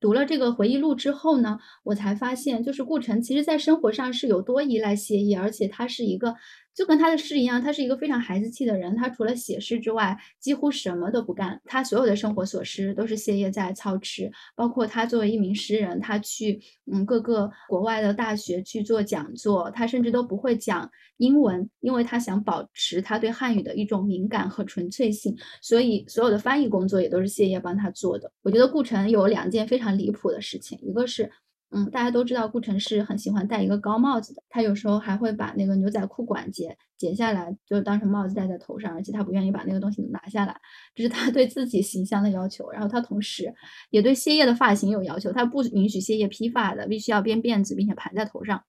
[0.00, 6.36] 读了这个回忆录之后呢，我才发现，就是顾城其实在生活上是有多依赖谢意，而且他是一个。
[6.78, 8.94] 就跟他的诗一样，他是一个非常孩子气的人。
[8.94, 11.60] 他除了写诗之外，几乎什么都不干。
[11.64, 25.36] 他所有的生活琐事都是谢烨在操持，包括他作为一名诗人，他去嗯各个国外的大学去做讲座，他甚至都不会讲英文，因为他想保持他对汉语的一种敏感和纯粹性。
[25.60, 28.30] 所以所有的翻译工作也都是谢烨帮他做的。
[28.42, 31.28] 我觉得顾城有两件非常离谱的事情，一个是。
[31.70, 40.58] 嗯，大家都知道顾城是很喜欢戴一个高帽子的，他有时候还会把那个牛仔裤管解解下来，就当成帽子戴在头上，而且他不愿意把那个东西拿下来，
[40.94, 42.70] 这是他 对自己形象的要求。
[42.70, 43.52] 然后他同时
[43.90, 48.64] 也对谢烨的发型有要求，他不允许谢烨披发的，必须要编辫子，并且盘在头上。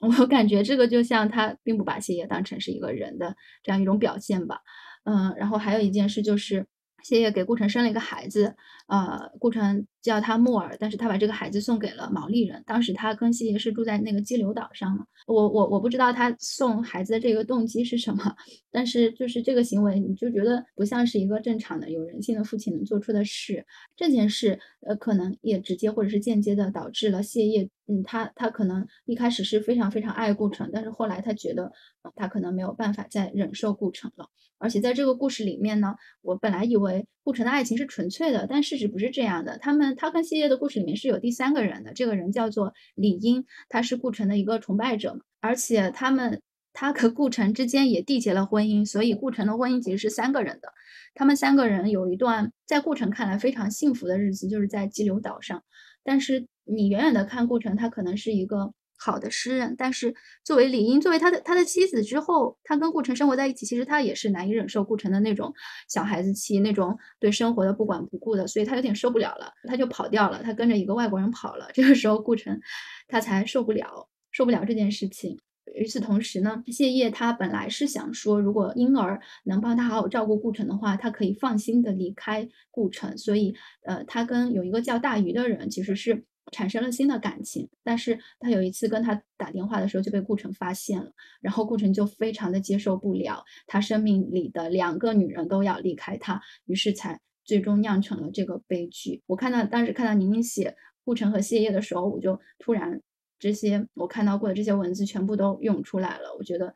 [0.18, 4.58] 我感觉这个就像他并不把谢烨当成是一个人的这样一种表现吧。
[5.04, 6.66] 嗯，然后还有一件事就是
[7.04, 8.56] 谢烨给顾城生了一个孩子，
[8.88, 9.86] 呃，顾城。
[10.04, 12.62] 叫他木耳，但是他把这个孩子送给了毛利人。
[12.66, 15.06] 当时他跟谢烨是住在那个激流岛上嘛。
[15.26, 18.36] 我我我不知道他送孩子的这个动机是什么，
[18.70, 23.64] 但是就是这个行为，你就觉得不像是一个正常的、有人性的父亲能做出的事。
[23.96, 31.72] 这件事，呃，可能也直接或者是间接的导致了谢烨，嗯，他他可能一开始是非常非常爱顾城，但是后来他觉得，
[32.14, 34.28] 他可能没有办法再忍受顾城了。
[34.58, 39.93] 而且在这个故事里面呢，我本来以为顾城的爱情是纯粹的，但事实不是这样的，他们。
[39.96, 46.42] 他跟谢烨的故事里面是有第三个人的，这个人叫做李英，他是顾城的一个崇拜者，而且他们
[46.72, 50.68] 他和顾城之间也缔结了婚姻，所以顾城的婚姻其实是三个人的。
[51.14, 55.62] 他们三个人有一段在顾城看来非常幸福的日子，就是在激流岛上。
[56.02, 58.72] 但是你远远的看顾城，他可能是一个。
[58.96, 60.14] 好的诗人，但是
[60.44, 65.52] 作为李英，作为他的他的妻子之后，他跟顾城生活在一起，其实他也是难以忍受顾城的那种
[65.88, 71.68] 小孩子气，那种对生活的不管不顾的，所以他有点受不了了，他就跑掉了，他跟着一个外国人跑了。
[71.74, 72.60] 这个时候，顾城
[73.08, 75.38] 他才受不了，受不了这件事情。
[75.74, 86.24] 与此同时呢，谢烨他本来是想说，如果婴儿能帮他好好照顾顾城的话，他可以放心的离开顾城，所以呃，他跟有一个叫大鱼的人其实是。
[86.52, 99.22] 产生了新的感情，但是他有一次跟他打电话的时候就被顾城发现了，然后顾城就非常的接受不了，他生命里的两个女人都要离开他，于是才最终酿成了这个悲剧。
[99.26, 103.00] 我看到当时看到宁宁写顾城和谢烨的时候，我就突然
[103.38, 106.34] 这些我看到过的这些文字全部都涌出来了。
[106.38, 106.74] 我觉得，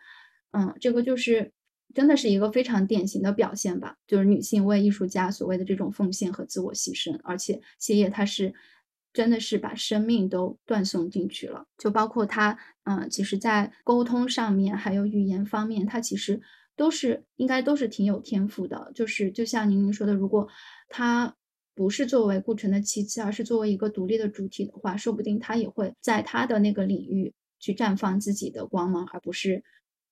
[0.53, 1.53] 嗯，这个就是
[1.95, 8.55] 真的是一个非常典型的表现吧，就是女性为艺术家所谓的这种奉献和自我牺牲，而且谢烨他是。
[9.13, 11.65] 真的是把生命都断送进去了。
[11.77, 16.41] 就包括他，嗯，其实在沟通上面，还有语言方面，他其实
[16.77, 18.93] 都是应该都是挺有天赋的。
[18.95, 20.49] 就是就像宁宁说的，如果
[20.89, 21.35] 他
[21.75, 29.63] 不是作为顾城的妻子，而是作为一个独立的主体的话，说不定他也会在他的那个领域去绽放自己的光芒，而不是。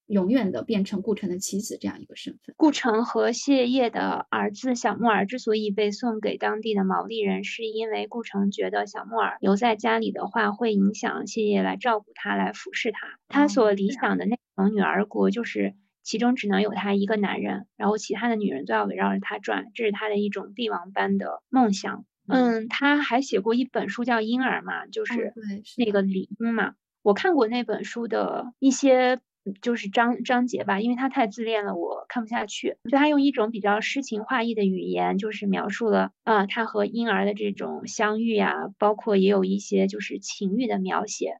[0.07, 2.55] 永远的变成顾城的妻子这样一个身份。
[2.57, 13.19] 顾城和谢烨的儿子小木耳之所以被送给当地的毛利人，是因为顾城觉得小木耳留在家里的话，会影响谢烨来照顾他、来服侍他。
[13.27, 22.05] 他所理想的那种女儿国，就是其中只能有他一个男人，然后其他的女人都要围绕着他转，这是他的一种帝王般的梦想。
[22.29, 25.33] 嗯，他还写过一本书叫《婴儿》嘛，就是
[25.77, 26.75] 那个李英嘛。
[27.01, 29.19] 我看过那本书的一些。
[29.61, 32.77] 就是章章节吧，因为他太自恋了，我看不下去。
[32.89, 41.39] 就他用一种比较诗情画意的语言，就是描述了啊，他和婴儿的这种相遇啊，包括也有一些就是情欲的描写。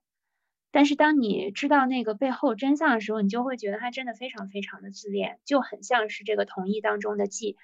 [0.69, 7.55] 但是当你知道那个背后真相的时候，你就会觉得他真的非常非常的自恋，就很像是这个同意当中的季，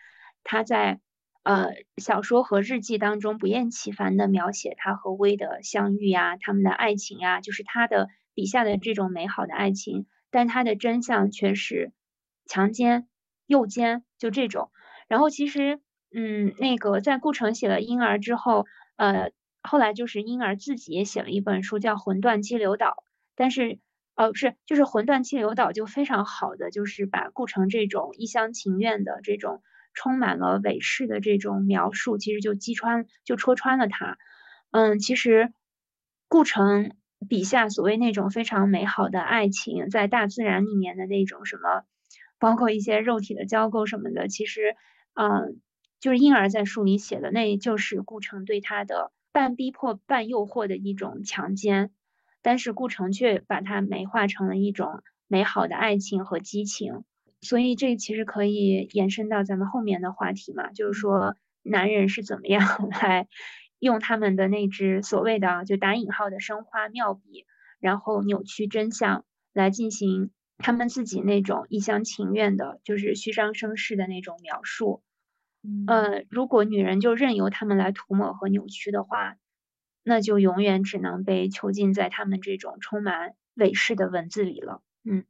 [0.44, 1.00] 他在
[1.44, 10.08] 呃小说和日记当中不厌其烦的描写他和薇的相遇啊，他们的爱情啊，就是他的笔下的这种美好的爱情。
[10.34, 11.91] 但他的真相却是
[12.47, 13.07] 强奸、
[13.45, 14.71] 诱奸，就这种。
[15.07, 15.79] 然后其实，
[16.11, 18.65] 嗯，那个在顾城写了婴儿之后，
[18.95, 19.29] 呃，
[19.61, 22.88] 后来就是婴儿自己也写了一本书，叫《魂断激流岛》。
[23.36, 23.77] 但是，
[24.15, 29.61] 呃，不是，就是《魂断激流岛》就非常好的，就是把顾城这种一厢情愿的这种
[29.93, 34.17] 充满了伪饰的这种描述，其实就击穿，就戳穿了他。
[34.71, 35.53] 嗯，其实
[36.27, 36.91] 顾城。
[37.24, 41.84] 笔下所谓那种非常美好的爱情，在大自然里面的那种什么，
[42.39, 44.76] 包括一些肉体的交媾什么的，其实，
[45.13, 45.59] 嗯，
[45.99, 51.91] 就是婴儿在书里写的，那就是顾城对他的半逼迫、半诱惑的一种强奸，
[52.41, 57.03] 但是顾城却把它美化成了一种美好的爱情和激情，
[57.41, 62.61] 所以这其实可以延伸到咱们后面的话题嘛，就是说男人是怎么样
[63.01, 63.28] 来。
[63.84, 67.45] 用他们的那只所谓的就打引号的生花妙笔，
[67.79, 75.03] 然后扭曲真相，来进行他们自己那种一厢情愿的，就是虚张声势的那种描述。
[75.86, 79.36] 呃，如果女人就任由他们来涂抹和扭曲的话，
[80.01, 84.81] 那就永远只能被囚禁在他们这种充满伪饰的文字里了。
[85.03, 85.25] 嗯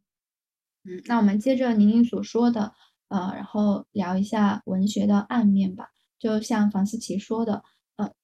[0.85, 2.73] 嗯，那我们接着宁宁所说的，
[3.07, 5.89] 呃，然后聊一下文学的暗面吧。
[6.19, 7.63] 就像房思琪说的。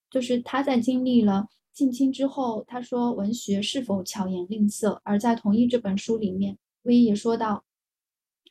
[0.10, 5.00] 就是他在经历了近亲之后，他说文学是否巧言令色？
[5.04, 7.64] 而在同一这本书里面，威也说到，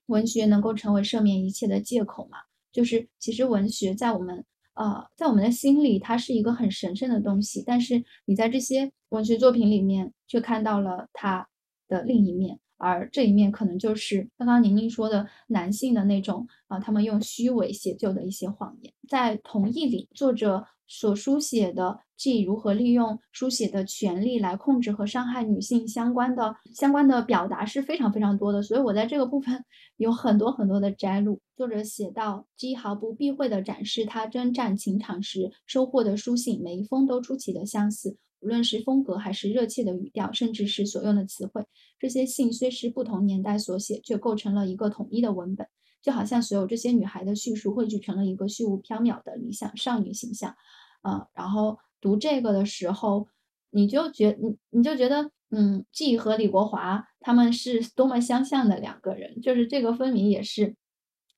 [0.06, 2.38] 文学能够成为赦免一切的借口嘛？
[2.72, 4.44] 就是其实文学在我们
[4.74, 11.48] 呃在我们的心里，它是一个很神圣的东西，但是你在这些文学作品里面却看到了它
[11.88, 18.94] 的另一面，而这一面可能就是刚刚宁宁说的男性的那种啊，他们用虚伪写就的一些谎言。
[19.08, 20.66] 在同意里，作者。
[20.88, 29.64] 所书写的 G 如何利用书写的权利来控制和伤害女性相关的相关的表达是非常非常多的，所以我在这个部分
[29.98, 31.40] 有很多很多的摘录。
[31.54, 41.64] 作者写到，G 毫不避讳地展示他征战情场时收获的书信，每一封都出奇的相似，无论是风格还是热切的语调，甚至是所用的词汇，
[41.98, 45.66] 这些信虽是不同年代所写，却构成了一个统一的文本。
[46.00, 50.54] 就好像所有这些女孩的叙述汇聚成了一个虚无缥缈的理想少女形象，
[51.02, 53.28] 呃，然后读这个的时候，
[53.70, 60.74] 你就觉你你就觉得，嗯，G 和李国华他们是多么相像的两个人，就是这个分明也是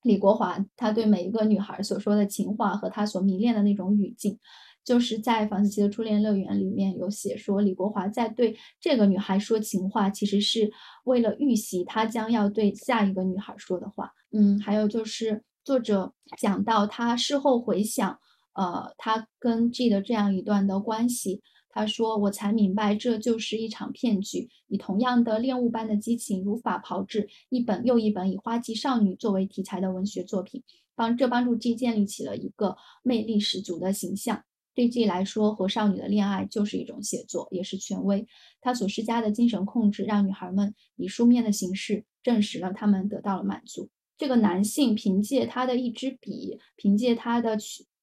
[0.03, 4.39] 李国华他对每一个女孩所说的情话和他所迷恋的那种语境。
[4.83, 10.73] 就是在房思琪的初恋乐园里面有写说，李国华在对这个女孩说情话，其实是
[11.05, 14.11] 为了预习他将要对下一个女孩说的话。
[14.33, 18.19] 嗯，还有就是作者讲到他事后回想，
[18.55, 30.63] 呃，他跟 G 的这样一段的关系，他说我才明白这就是一场骗局，以同样的恋物般的激情，如法炮制一本又一本以花季少女作为题材的文学作品，
[30.95, 34.43] 帮这帮助 G 建立起了一个魅力十足的形象。
[34.73, 38.27] 对 G 来说，和少女的恋爱就是一种写作，也是权威。
[38.61, 43.91] 他所施加的精神控制，让女孩们以书面的形式证实了他们得到了满足。
[44.17, 47.59] 这个男性凭借他的一支笔，凭借他的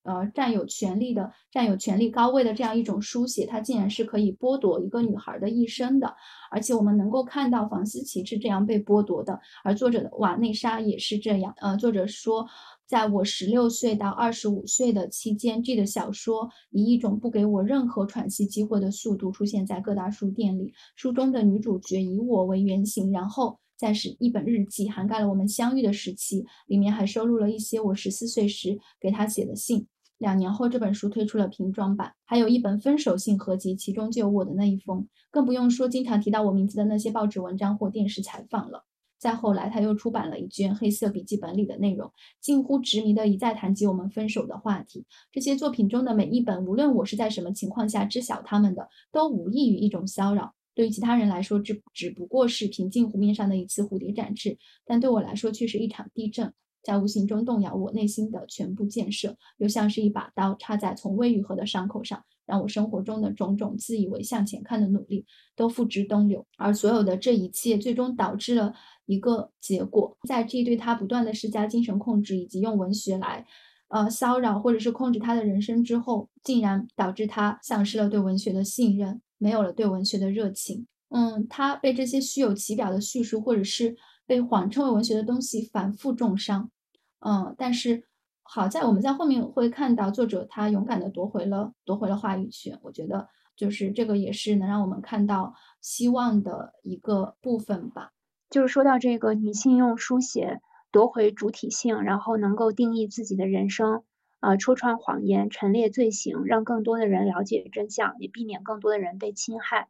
[0.07, 6.15] 呃占有权力的、占有权力高位的这样一种书写，它竟然是可以剥夺一个女孩的一生的。
[6.49, 11.53] 而且我们能够看到房思琪是这样被剥夺的，而作者的瓦内莎也是这样。
[11.57, 12.47] 呃，作者说。
[12.87, 20.73] 在我十六岁到二十五岁的期间这个小说以一种不给我任何喘息机会的速度出现在各大书店里。
[20.95, 29.85] 书中的女主角以我为原型，然后再是一本日记，涵盖了我们相遇的时期，里面还收录了一些我十四岁时给她写的信。
[30.17, 35.07] 两年后，这本书推出了瓶装版，还有一本分手信合集，其中就有我的那一封。
[35.29, 38.85] 更不用说经常提到我名字的那些报纸文章或电视采访了。
[39.19, 45.05] 再后来，他又出版了一卷黑色笔记本里的内容，近乎执迷的一再谈及我们分手的话题。
[45.31, 50.53] 这些作品中的每一本，无论我是在什么情况下知晓他们的，都无异于一种骚扰。
[50.75, 54.55] 对于其他人来说，只只不过是平静湖面上的一次蝴蝶展翅，
[54.85, 56.53] 但对我来说却是一场地震。
[56.87, 66.45] 在无形中动摇我内心的全部建设，又像是一把刀插在从未愈合的伤口上，让我生活中的种种自以为向前看的努力都付之东流。
[66.57, 68.73] 而所有的这一切，最终导致了
[69.05, 73.45] 一个结果：在 G 对他不断的施加精神控制，以及用文学来，
[73.89, 80.87] 呃骚扰或者是控制他的人生之后，竟然导致他丧失了对文学的信任，没有了对文学的热情。
[81.09, 86.71] 嗯，他被这些虚有其表的叙述，或者是被谎称为文学的东西反复重伤。
[87.19, 88.03] 嗯，但是
[88.43, 98.11] 好在我们在后面会看到作者他勇敢的夺回了夺回了话语权，我觉得就是这个也是能让我们看到希望的一个部分吧。
[98.49, 100.61] 就是说到这个女性用书写
[100.91, 104.03] 夺回主体性，然后能够定义自己的人生，
[104.39, 109.89] 啊，戳穿谎言，陈列罪行，让更多的人了解真相，也避免更多的人被侵害。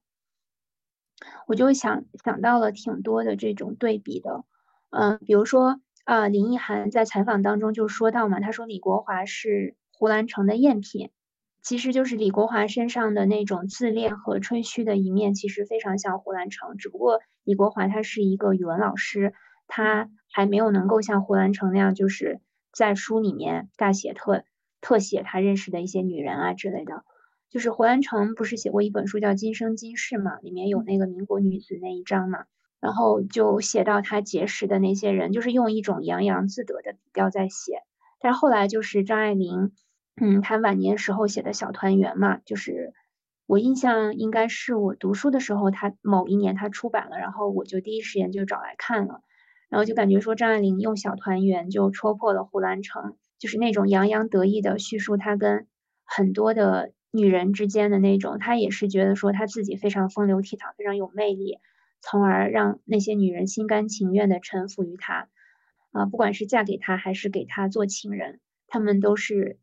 [1.46, 4.44] 我就想想到了挺多的这种对比的，
[4.90, 5.80] 嗯，比如说。
[6.08, 11.10] 啊，林奕涵在采访当中就说到嘛，他说李国华是胡兰成的赝品，
[11.62, 16.78] 其实就是李国华身上的那种自恋和吹嘘的一面，其实非常像胡兰成。
[16.78, 19.34] 只不过李国华他是一个语文老师，
[19.68, 22.40] 他还没有能够像胡兰成那样，就是
[22.72, 24.46] 在书里面大写特
[24.80, 27.04] 特写他认识的一些女人啊之类的。
[27.50, 32.46] 就是胡兰成不是写过一本书叫《今生今世》嘛，里面有那个民国女子那一章嘛。
[32.80, 37.82] 然后就写到他结识的那些人，就是用一种洋洋自得的笔调在写。
[38.20, 39.72] 但后来就是张爱玲，
[40.22, 42.94] 嗯，她晚年时候写的小团圆嘛，就是
[43.46, 49.22] 我印象应该是我读书的时候，她某一年她出版了，然后我就第一时间就找来看了，
[49.70, 55.68] 然后就感觉说张爱玲用小团圆就戳破了胡兰成，就是那种洋洋得意的叙述她跟
[56.06, 61.60] 很多的女人之间的那种，他也是觉得说他自己非常风流倜傥，非常有魅力。
[62.02, 65.30] 从而让那些女人心甘情愿地臣服于他，
[65.92, 69.60] 啊，不管是嫁给他还是给他做情人，他们都是，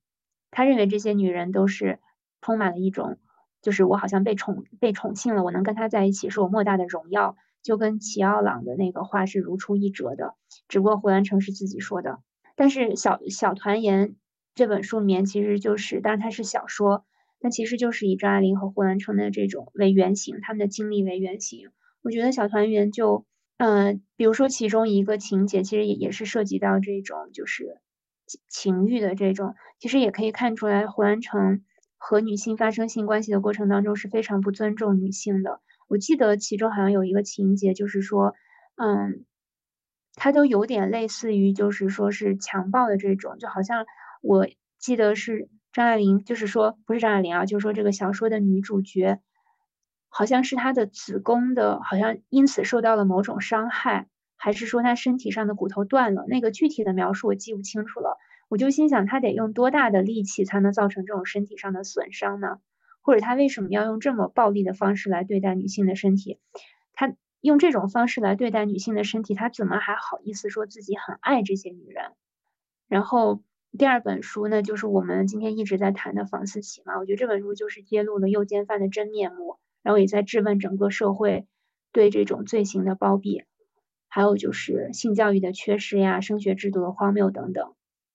[0.50, 2.00] 他认为这些女人都是
[2.40, 3.18] 充满了一种，
[3.62, 10.34] 就是我好像被宠被宠幸了，我能跟他在一起是我莫大的荣耀，就跟齐奥朗的那个话是如出一辙的。
[10.68, 12.18] 只不过胡兰成是自己说的，
[12.56, 14.16] 但是小小团圆
[14.54, 17.06] 这本书里面其实就是，当然它是小说，
[17.40, 21.70] 那其实就是以张爱玲和胡兰成的这种为原型，他们的经历为原型。
[22.04, 23.24] 我觉得小团圆就，
[23.56, 27.80] 嗯，比如说其中一个情节，其实也也是涉及到这种就是
[28.46, 31.64] 情欲的这种，其实也可以看出来胡兰成
[31.96, 35.62] 和女性发生性关系的过程当中是非常不尊重女性的。
[35.88, 38.34] 我记得其中好像有一个情节，就是说，
[38.76, 39.24] 嗯，
[40.14, 43.86] 他都有点类似于就是说是强暴的这种，就好像
[44.20, 44.46] 我
[44.78, 49.20] 记得是张爱玲，就是说不是张爱玲啊，就是说这个小说的女主角。
[50.16, 54.06] 好像是他的子宫的，好像因此受到了某种伤害，
[54.36, 56.24] 还是说他身体上的骨头断了？
[56.28, 58.16] 那个具体的描述我记不清楚了。
[58.48, 62.60] 我就心想，他得用多大的力气才能造成这种身体上的损伤呢？
[63.02, 66.38] 或者他为什么要用这么暴力的方式来对待女性的身体？
[66.92, 72.12] 他用这种方式来对待女性的身体，他怎么还好意思说自己很爱这些女人？
[72.86, 73.42] 然后
[73.76, 79.58] 第二本书呢，就是我们今天一直在谈的房思琪嘛，我觉得这本书就是揭露了诱奸犯的真面目。
[79.84, 81.46] 然后也在质问整个社会
[81.92, 83.44] 对这种罪行的包庇，
[84.08, 87.74] 还有就是性教育的缺失呀、升学制度的荒谬等等。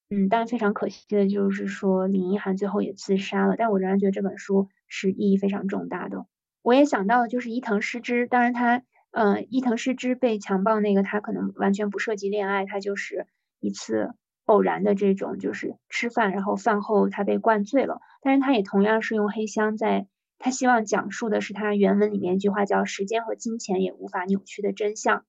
[0.10, 3.56] 嗯，但非常可惜的就是说林一涵最后也自杀了。
[3.56, 6.26] 但我仍然觉得这本书是意义非常重大的。
[6.64, 13.28] 我也想到就是伊藤诗织，当然他，呃，伊藤诗织被强暴那个他可能完全不涉及恋爱，他就是
[13.60, 14.16] 一次
[14.46, 18.02] 偶然的这种就是吃饭，然后饭后他被灌醉了。
[18.24, 20.08] 但是他也同样是用黑箱在。
[20.40, 25.26] 他希望讲述的是他原文里面一句话叫“时间和金钱也无法扭曲的真相”，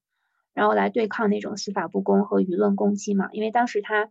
[0.54, 3.28] 然后来对抗那种司法不公和舆论攻击嘛。
[3.32, 4.10] 因为当时他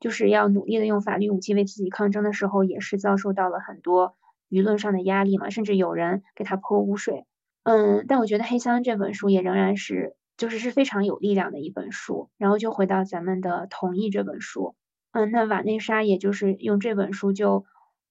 [0.00, 4.16] 就是要努力的用法律武器为自己抗争的时候，也是遭受到了很多
[4.48, 7.24] 舆论上的压力嘛，甚至有人给他泼污水。
[7.62, 12.28] 嗯，但我觉得《黑箱》这本书也仍然是就是是非常有力量的一本书。
[12.38, 14.74] 然后就回到咱们的《同意》这本书，
[15.12, 17.64] 嗯，那瓦内莎也就是用这本书就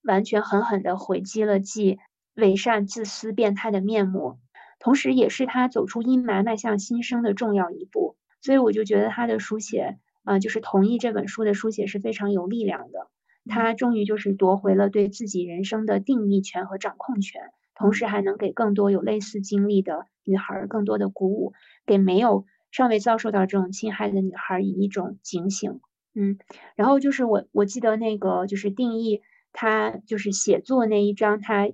[0.03, 1.97] 完全狠狠地回击了既
[2.39, 4.39] 伪善、自私、变态的面目，
[4.79, 8.15] 同时也是他走出阴霾、迈向新生的重要一步。
[8.41, 13.09] 所以我就觉得他的书写，啊，就是同意这本书的书写是非常有力量的。
[13.45, 17.41] 他终于就是夺回了对自己人生的定义权和掌控权，
[17.75, 21.53] 同时还能给更多有类似经历的女孩更多的鼓舞，
[21.85, 25.79] 给没有尚未遭受到这种侵害的女孩以一种警醒。
[26.13, 26.37] 嗯，
[26.75, 29.21] 然后就是我我记得那个就是定义
[29.51, 31.71] 他就是写作那一章，他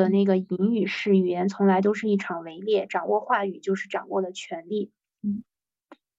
[0.00, 4.90] 的那个隐语式语言从来都是一场围猎，掌握话语就是掌握了权力。
[5.22, 5.42] 嗯。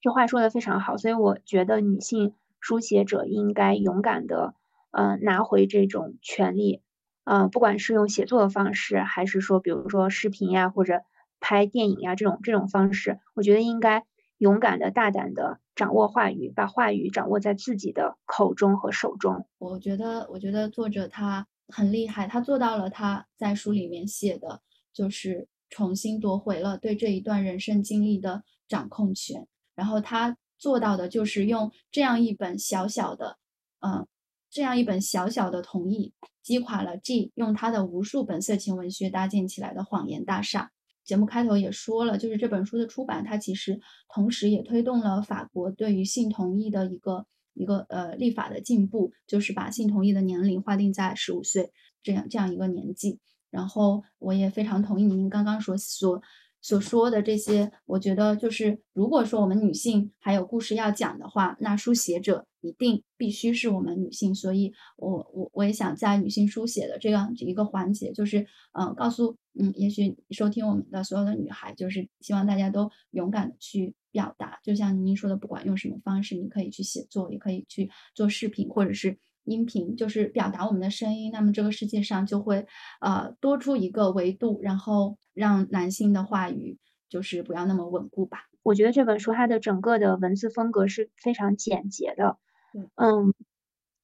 [0.01, 4.53] 这话说的非常好，所以我觉得女性书写者应该勇敢的，
[4.91, 6.81] 呃，拿回这种权利，
[7.23, 11.01] 呃，不管是用写作的方式，还是说，比如说视频呀，或者
[11.39, 14.05] 拍电影呀这种这种方式，我觉得应该
[14.37, 19.47] 勇敢的、大胆的掌握话语，把话语掌握在自己的口中和手中。
[19.57, 24.61] 我觉得，我觉得作者他很厉害，他做到了他在书里面写的，
[24.93, 29.47] 就是重新夺回了对这一段人生经历的掌控权。
[29.75, 33.37] 然后他做到的就是用这样一本小小的，
[33.79, 34.07] 嗯，
[34.49, 40.71] 这样一本小小的同意，击垮了 G 用他的无数本色情文学搭建起来的谎言大厦。
[41.03, 51.71] 节目开头也说了，就是这本书的出版，它其实同时也推动了法国对于性同意的一个一个呃立法的进步，就是把性同意的年龄划定在十五岁
[52.03, 53.19] 这样这样一个年纪。
[53.49, 56.21] 然后我也非常同意您刚刚所所。
[56.61, 64.33] 所说的这些，我觉得就是，如果说我们女性还有故事要讲的话，那书写者一定必须是我们女性。
[64.33, 74.59] 所以，我我我也想在女性书写的这样一个环节，就是，嗯，告诉，嗯，也许收听我们的所有的女孩，就是希望大家都勇敢的去表达。
[74.63, 79.17] 就像您说的，不管用什么方式，你可以去写作，也可以去做视频，或者是。
[79.47, 82.65] 音频就是表达我们的声音，那么这个世界上就会
[82.99, 88.39] 呃多出一个维度，然后让男性的话语就是不要那么稳固吧。
[88.63, 92.39] 我觉得这本书它的整个的文字风格是非常简洁的，
[92.95, 93.33] 嗯，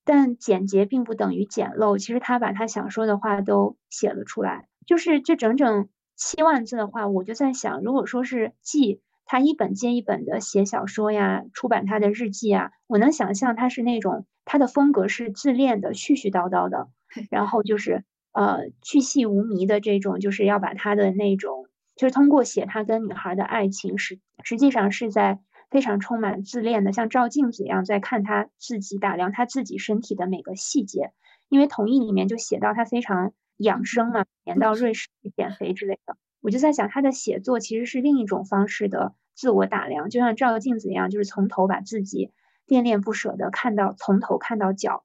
[0.04, 1.98] 但简洁并不等于简陋。
[1.98, 14.26] 其实他把他想说的话都写了出来，就是这整整七万字的话，我就在想，如果说是记他一本接一本的写小说呀，出版他的日记啊，我能想象他是那种。
[14.44, 16.90] 他的风格是自恋的、絮絮叨叨的，
[17.30, 18.04] 然后就是
[18.34, 25.40] 呃去细无迷的这种，就是要把他的那种，就是通过写他跟女孩的爱情，实实际上是在
[25.72, 31.12] 非常充满自恋的，像照镜子一样在看他自己，打量他自己身体的每个细节。
[31.50, 36.16] 因为同意里面就写到他非常养生嘛，年到瑞士去减肥之类的。
[36.42, 42.32] 我就在想，他的写作其实是另一种方式的自我打量，就像照镜子一样，就是从头把自己。
[42.68, 45.04] 恋恋不舍的看到从头看到脚，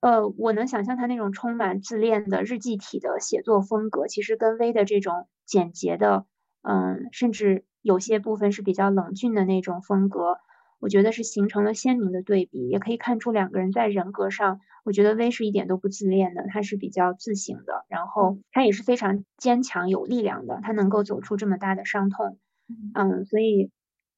[0.00, 6.26] 呃，我能想象他那种充满自恋的日记体的写作风格，其实跟薇的这种简洁的，
[6.60, 10.38] 嗯，甚至有些部分是比较冷峻的那种风格，
[10.78, 12.68] 我觉得是形成了鲜明的对比。
[12.68, 22.38] 也可以看出两个人在人格上，我觉得威是一点都不自恋的，他是比较自省的，然后他也是非常坚强有力量的，他能够走出这么大的伤痛，
[22.94, 23.70] 嗯，所以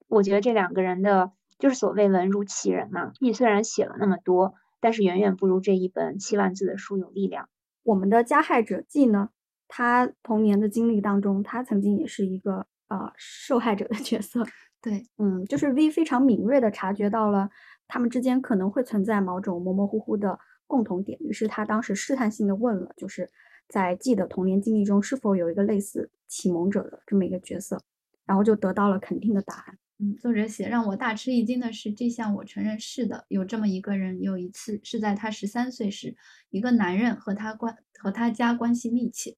[0.08, 1.32] 我觉得这两个人的。
[1.58, 7.50] 就是所谓文如其人嘛，你虽然写了那么多，但是远远不如这一本七万字的书有力量。
[7.82, 9.28] 我们的加害者记呢，
[9.68, 14.44] 他童年的经历当中，他曾经也是一个呃受害者的角色。
[14.82, 17.48] 对，嗯，就是 V 非常敏锐的察觉到了
[17.88, 23.28] 他们之间可能会存在某种模模糊糊的共同点，于是他当时试探性的问了，就是
[23.68, 27.82] 在 G 的童年经历中是否有一个类似启蒙者的这么一个角色，
[28.26, 29.78] 然后就得到了肯定的答案。
[29.98, 34.22] 嗯，作者写让我大吃一惊的是，这项我承认是的，有这么一个人。
[34.22, 36.16] 有一次是在他十三岁时，
[36.48, 39.36] 一个男人和他关和他家关系密切。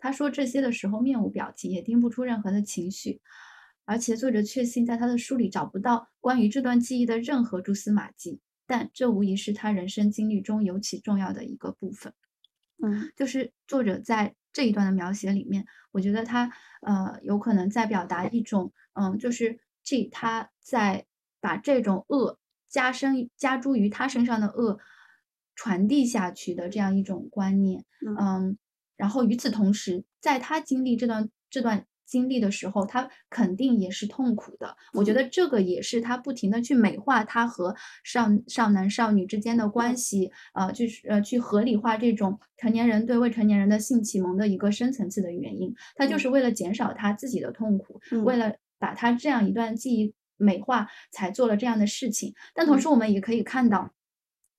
[0.00, 3.20] 他说这些的时候面无表情，也听不出任何的情绪。
[3.84, 12.12] 而且作者确信在他的书里找不到关于这段记忆的任何蛛丝马迹，但这无疑是他人生经历中尤其重要的一个部分。
[12.82, 16.50] 嗯，就是作者在这一段的描写里面，我觉得他
[16.82, 19.60] 呃有可能在表达一种嗯，就是。
[19.82, 21.06] 这他在
[21.40, 22.38] 把这种恶
[22.68, 24.78] 加深加诸于他身上的恶
[25.56, 27.86] 传递下去的这样一种观念，
[28.20, 28.58] 嗯，
[29.00, 34.76] 然后与此同时，在他经历这段这段经历的时候，他肯定也是痛苦的。
[34.92, 37.74] 我觉得这个也是他不停的去美化他和
[38.04, 45.74] 少少男少女之间的关系，呃，就是呃去合理化这种成年人对未成年人的性启蒙的一个深层次的原因。
[45.96, 48.52] 他就是为了减少他自己的痛苦，为了。
[48.80, 52.32] 把他这样一段记忆美化，才做了这样的事情。
[52.54, 53.92] 但同时，我们也可以看到，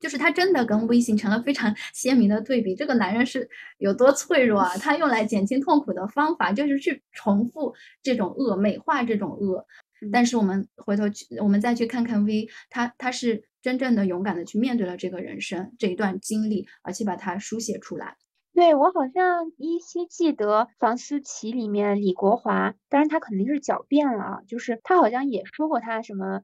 [0.02, 2.76] 就是他真的跟 V 形成了非常 鲜明的对比。
[2.76, 3.48] 这个男人是
[3.78, 4.76] 有多脆弱啊？
[4.78, 7.74] 他用来减轻痛苦的方法就是去重复
[8.04, 9.66] 这种恶，美化这种恶。
[10.12, 18.18] 但是我们回头去，我们再去看看 V，他他是真正的勇敢的去面对了这个人生这一段经历，而且把它书写出来。
[18.54, 26.42] 对我好像依稀记得房思琪里面李国华，当然他肯定是狡辩了啊，就是他好像也说过他什么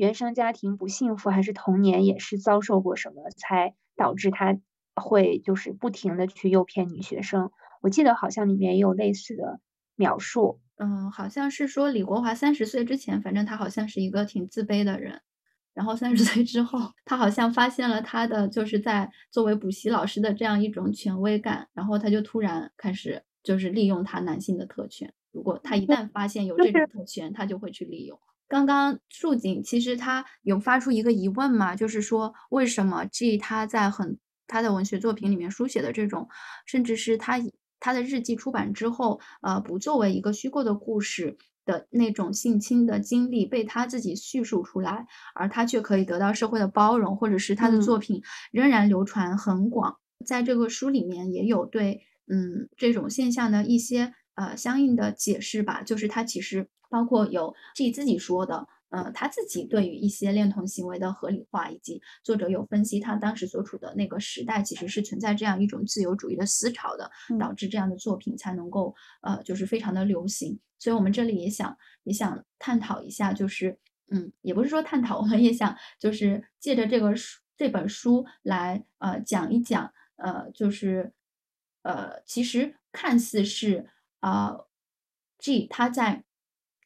[0.00, 4.58] 原生家庭不幸福，还是童年也是遭受过什么，才导致他
[4.94, 7.50] 会就是不停的去诱骗女学生。
[7.82, 9.60] 我记得好像里面也有类似的
[9.96, 10.58] 描述。
[10.76, 15.20] 嗯，好像是说李国华三十岁之前，反正他好像是一个挺自卑的人。
[15.74, 25.12] 然后三十岁之后，他好像发现了他的就是在作为补习老师的这样一种权威感，然后他就突然开始就是利用他男性的特权。
[25.30, 28.18] 如果他一旦发现有这种特权，他就会去利用。
[28.50, 36.28] 刚刚树景其实他有发出一个疑问嘛，就是说为什么 G 他在很他的文学作品里面书写的这种，
[36.66, 37.38] 甚至是他
[37.78, 41.38] 他的日记出版之后，呃，不作为一个虚构的故事。
[41.66, 49.98] 的那种性侵的经历被他自己叙述出来，而他却可以得到社会的包容，或者是他的作品仍然流传很广。
[50.26, 58.66] 在这个书里面也有对嗯这种现象的一些呃相应的解释吧，就是他其实包括有 G 自己说的。
[58.92, 67.08] 呃，他自己对于一些恋童行为的合理化，以及作者有分析他当时所处的那个时代，其实是存在这样一种自由主义的思潮的，
[67.38, 68.92] 导致这样的作品才能够
[69.22, 70.58] 呃，就是非常的流行。
[70.80, 73.78] 所以，我们这里也想也想探讨一下，就是
[74.10, 81.12] 嗯，也不是说探讨，我们也想就是借着这个书这本书来呃讲一讲，呃，就是
[81.82, 83.86] 呃，其实看似是
[84.20, 84.56] 啊
[85.38, 86.24] ，G 他在。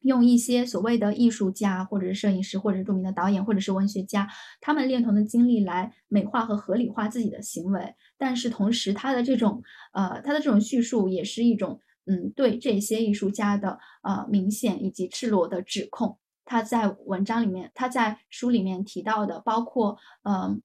[0.05, 4.29] 用一些所谓的艺术家，或者是摄影师，或者是著名的导演，或者是文学家，
[4.61, 9.63] 他们恋童的经历来美化和合理化自己的行为，但是同时他的这种
[9.95, 16.19] 呃他的这种叙述也是一种嗯对这些艺术家的呃明显以及赤裸的指控。
[16.45, 20.61] 他在文章里面，他在书里面提到的，包括嗯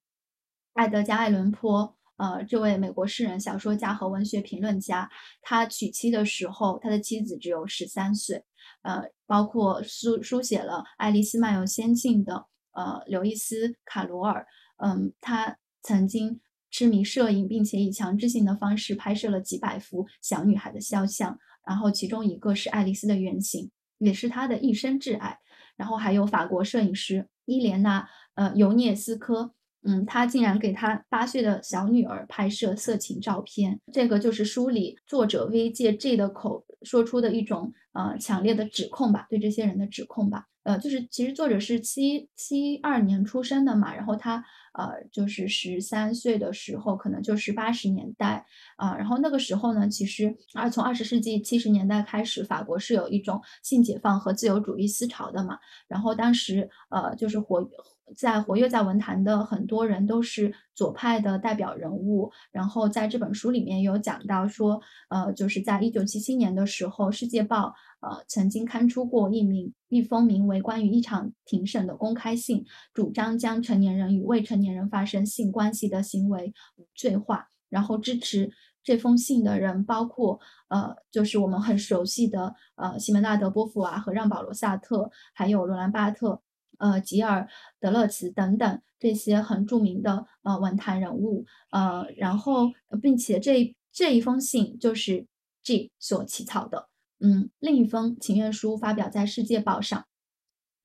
[0.74, 1.96] 爱德加·艾伦坡。
[2.20, 5.10] 呃，这位美国诗人、小说家和文学评论家，
[5.40, 8.44] 他娶妻的时候，他的妻子只有十三岁。
[8.82, 16.38] 呃，包括书书写了《爱丽丝漫游仙境》的呃刘易斯·卡罗尔，嗯，他曾经
[16.70, 25.38] 痴迷摄影，并且以强制性的方式拍摄了几百幅小女孩的肖像，然后其中一个是爱丽丝的原型，也是他的一生挚爱。
[25.74, 28.02] 然后还有法国摄影师伊莲娜·
[28.34, 29.54] 呃尤涅斯科。
[29.82, 40.46] 嗯，他竟然给他八岁的小女儿拍摄色情照片，这个就是书里作者 V 借 G 的口说出的一种呃强烈的指控吧，对这些人的指控吧。
[40.62, 44.44] 呃，就是其实作者是七七二年出生的嘛，然后他
[44.74, 48.44] 呃就是十三岁的时候，可能就是八十年代
[48.76, 55.58] 啊，然后那个时候呢，其实啊从二十世纪七十年代开始，法国是有一种性解放和自由主义思潮的嘛，
[55.88, 57.68] 然后当时呃就是活。
[58.16, 67.68] 在活跃在文坛的很多人都是左派的代表人物，然后在这本书里面有讲到说，呃，就是在一九七七年的时候，《世界报》
[68.00, 76.52] 呃曾经刊出过一名一封名为《关于一场庭审的公开信》，主张将成年人与未成年人发生性关系的行为
[76.94, 78.50] 罪化，然后支持
[78.82, 86.42] 这封信的人包括呃，就是我们很熟悉的呃西门纳德波伏娃和让保罗萨特，还有罗兰巴特。
[86.78, 87.46] 呃，吉尔
[87.78, 92.70] 德勒茨等等这些很著名的呃文坛人物，呃，然后
[93.02, 95.26] 并且这这一封信就是
[95.62, 96.88] G 所起草的，
[97.20, 100.06] 嗯，另一封请愿书发表在《世界报》上，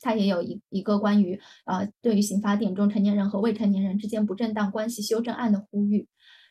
[0.01, 6.07] 它也有一一个关于呃对于刑法典中成年人和未成年人之间不正当关系修正案的呼吁，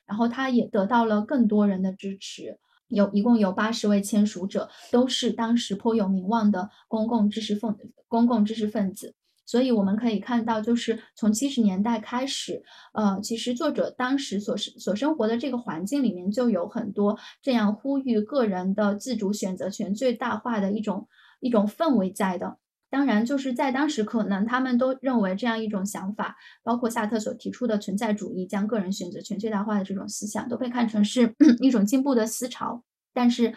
[0.06, 2.58] 然后它也得到了更多人的支持，
[2.88, 7.76] 有一共有八十位签署者，都是当时颇有名望的公共知识分
[8.08, 9.14] 公共知识分子。
[9.46, 12.62] 所以我们可以看到，就是从七十年代开始，
[12.92, 21.08] 呃，其实作者当时所生所生活的这个环境里面，就有很多这样呼吁个人的自主选择权最大化的一种
[21.40, 22.56] 一种氛围在的。
[22.90, 32.82] 当然，就是在当时，可能他们都认为这样一种想法，包括萨特所提出的存在主义，将个人选择权最大化的这种思想，都被看成是 一种进步的思潮。
[33.12, 33.54] 但是，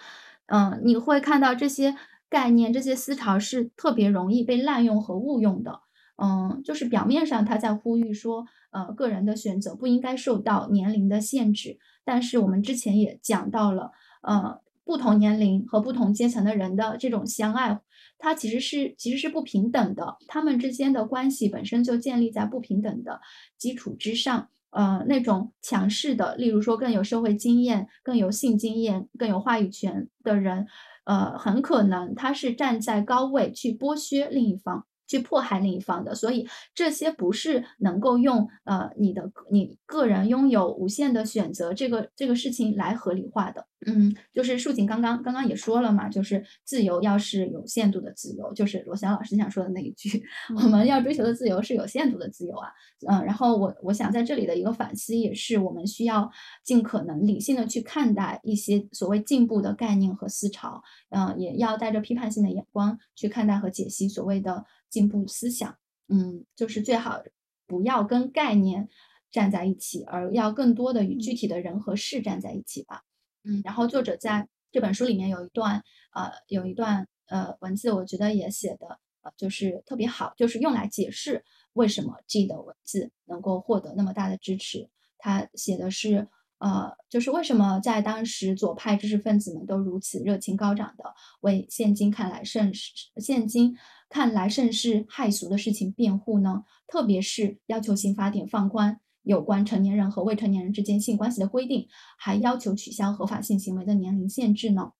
[0.47, 1.95] 嗯，你会看到这些。
[2.29, 5.79] 概念这些思潮是特别容易被滥用和误用的，
[6.21, 13.91] 嗯，就是表面上他在呼吁说，呃，个人的选择不应该受到年龄的限制，但是我们之前也讲到了，
[14.21, 17.79] 呃，不同年龄和不同阶层的人的这种相爱，
[18.17, 23.21] 它其实是其实是不平等的，他们之间的关系本身就建立在不平等的
[23.57, 30.67] 基础之上，呃那种强势的，例如说更有社会经验、更有性经验、更有话语权的人，
[31.07, 34.85] 呃，很可能他是站在高位去剥削另一方。
[35.07, 43.65] 去迫害另一方的，所以这些不是能够用呃你的你个人拥有无限的选择这个这个事情来合理化的。
[43.85, 50.21] 嗯，就是树锦刚刚刚刚也说了嘛，就是自由要是有限度的自由，就是罗翔老师想说的那一句，
[50.57, 52.69] 我们要追求的自由是有限度的自由啊。
[53.07, 56.29] 嗯，然后我我想在这里的一个反思也是，我们需要
[56.63, 60.81] 尽可能理性的去看待一些所谓进步的概念和思潮，
[61.11, 64.65] 嗯，也要带着批判性的眼光去看待和解析所谓的。
[64.89, 65.77] 进步思想，
[66.07, 67.21] 嗯，就是最好
[67.65, 68.87] 不要跟概念
[69.31, 73.03] 站在一起，而要更多的与具体的人和事站在一起吧。
[73.43, 75.83] 嗯，然后作者在这本书里面有一段，
[76.13, 81.43] 呃，有一段呃文字，我觉得也写的呃就是特别好，就是用来解释
[81.73, 84.89] 为什么 G 的文字能够获得那么大的支持。
[85.17, 86.27] 他写的是。
[86.59, 93.77] 呃，就是为什么在当时左派知识分子们都如此热情高涨的为现今看来甚是现今
[94.09, 96.63] 看来甚是骇俗的事情辩护呢？
[96.87, 104.91] 特别是要求刑法典放宽有关成年人和未成年人之间性关系的规定，还要求取消合法性行为的年龄限制呢？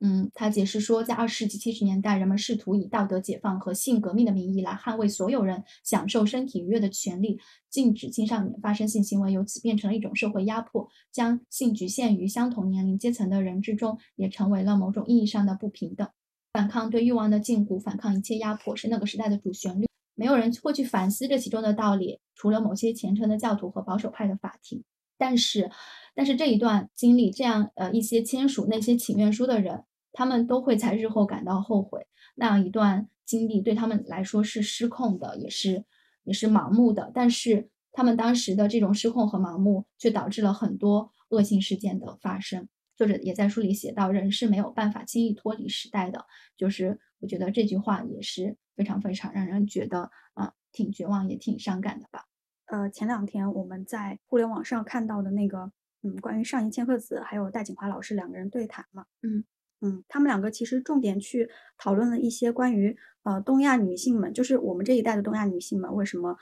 [0.00, 7.40] 嗯，他解释说，在二十世纪七十年代，人们试图以道德解放和性革命的名义来捍卫所有人享受身体愉悦的权利，
[7.70, 16.06] 禁止青少年发生性行为，由此变成了一种社会压迫，将性局限于相同年龄阶层的人之中，也成为了某种意义上的不平等。
[16.54, 19.88] 反抗对欲望的禁锢，反抗一切压迫，是那个时代的主旋律。
[20.14, 24.84] 没有人会去反思这其中的道理，除了某些虔诚的教徒和保守派的法庭。
[25.18, 25.68] 但是，
[26.14, 29.82] 但是这一段经历，这样呃一些签署那些请愿书的人。
[30.16, 32.06] 他们都会在日后感到后悔，
[32.36, 35.84] 那样一段经历对他们来说是失控的，也是
[36.22, 37.10] 也是盲目的。
[37.12, 42.68] 但是他们当时的这种失控和盲目，却导致了很多恶性事件的发生。
[42.96, 46.26] 作者也在书里写到，人是没有办法轻易脱离时代的。
[46.56, 52.26] 就是我觉得这句话也是非常非常让人觉得啊，挺绝望也挺伤感的吧。
[52.66, 55.72] 呃，前两天我们在互联网上看到的那个，
[56.02, 59.44] 嗯，关于上一千鹤子还有戴锦华老师两个人对谈嘛，嗯。
[59.80, 66.38] 嗯，他们两个其实重点去讨论了一些关于呃东亚女性们，就是我们这一代的东亚女性们为什么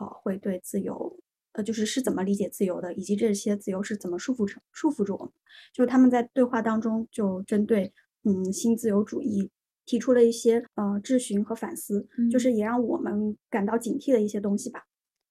[0.00, 1.18] 呃会对自由，
[1.56, 5.32] 呃就是是怎么理解自由的，以及这些自由是怎么束缚成束缚住我们。
[5.72, 7.92] 就是他们在对话当中就针对
[8.24, 9.50] 嗯新自由主义
[9.84, 14.84] 提出了一些呃质询和反思，就是也让我们感到警惕的一些东西吧。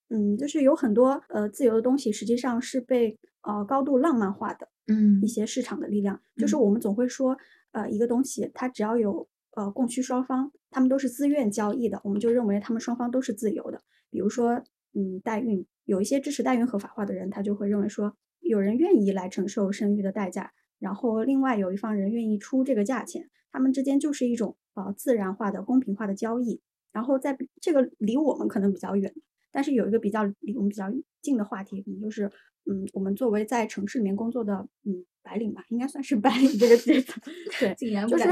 [0.09, 4.67] 嗯，就是有很多呃自由的东西实际上是被呃高度浪漫化的。
[4.87, 7.35] 嗯，一些市场的力量，就是我们总会说，
[7.71, 13.81] 呃，一个东西它只要有呃供需双方，他们都是自愿交易的，我们就认为他们双方都是自由的。
[14.11, 26.61] 比如说，嗯，代孕，有一些支持代孕合法化的人，他就会认为说，有人愿意来承受生育的代价，然后另外有一方人愿意出这个价钱，他们之间就是一种呃自然化的公平化的交易。
[26.91, 29.13] 然后在这个离我们可能比较远，
[29.51, 30.85] 但是有一个比较离我们比较
[31.21, 32.29] 近的话题，可能就是。
[32.67, 37.21] 嗯，我们作为在城市里面工作的，嗯，白领吧，应该算是白领这个阶层。
[37.59, 37.75] 对，
[38.07, 38.25] 就是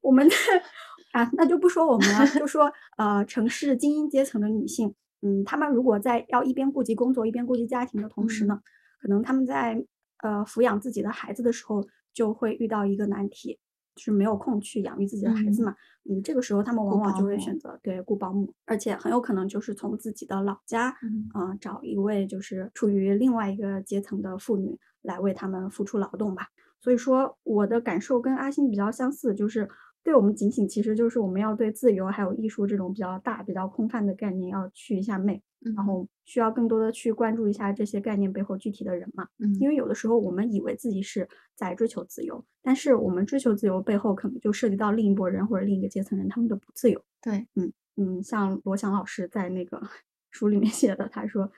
[0.00, 0.34] 我们的
[1.12, 4.94] 啊，那就不说我们了，就说呃，城市精英阶层的女性，
[5.24, 8.60] 嗯，他们如果在要一边顾及工作一边顾及家庭的同时呢，
[9.00, 9.84] 可能他们在
[10.22, 13.58] 呃抚养自己的孩子的时候，就会遇到一个难题。
[13.96, 15.72] 就是没有空去养育自己的孩子嘛？
[16.10, 20.88] 嗯，这个时候他们往往就会选择对雇保姆，而且很有可能就是从自己的老家
[21.32, 26.48] 啊找一位就是处于另外一个阶层的妇女来为他们付出劳动吧。
[26.80, 29.70] 所以说我的感受跟阿星比较相似，就是
[30.04, 35.42] 对我们警醒，其实就是我们要对自由还有艺术这种比较大、比较空泛的概念要去一下魅。
[35.74, 47.02] 然后需要更多的去关注一下这些概念背后具体的人嘛，嗯，因为有的时候我们以为自己是在追求自由，但是我们追求自由背后可能就涉及到另一拨人或者另一个阶层人他们的不自由。
[47.22, 49.80] 对，嗯嗯，像罗翔老师在那个
[50.30, 51.50] 书里面写的，他说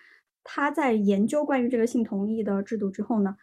[0.45, 3.35] 他在研究关于这个性同意的制度之后呢，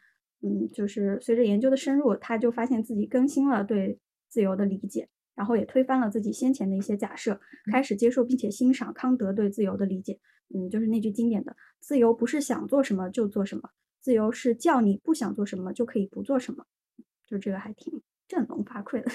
[0.43, 3.99] 嗯，就是随着研究的深入，他就发现自己更新了对
[4.33, 7.39] 自由的理解，然后也推翻了自己先前的一些假设，
[7.71, 10.19] 开始接受并且欣赏康德对自由的理解。
[10.55, 13.69] 嗯，就是那句经典的“自由不是想做什么就做什么，
[14.01, 16.65] 自由是叫你不想做什么就可以不做什么”，
[17.29, 19.11] 就这个还挺振聋发聩的。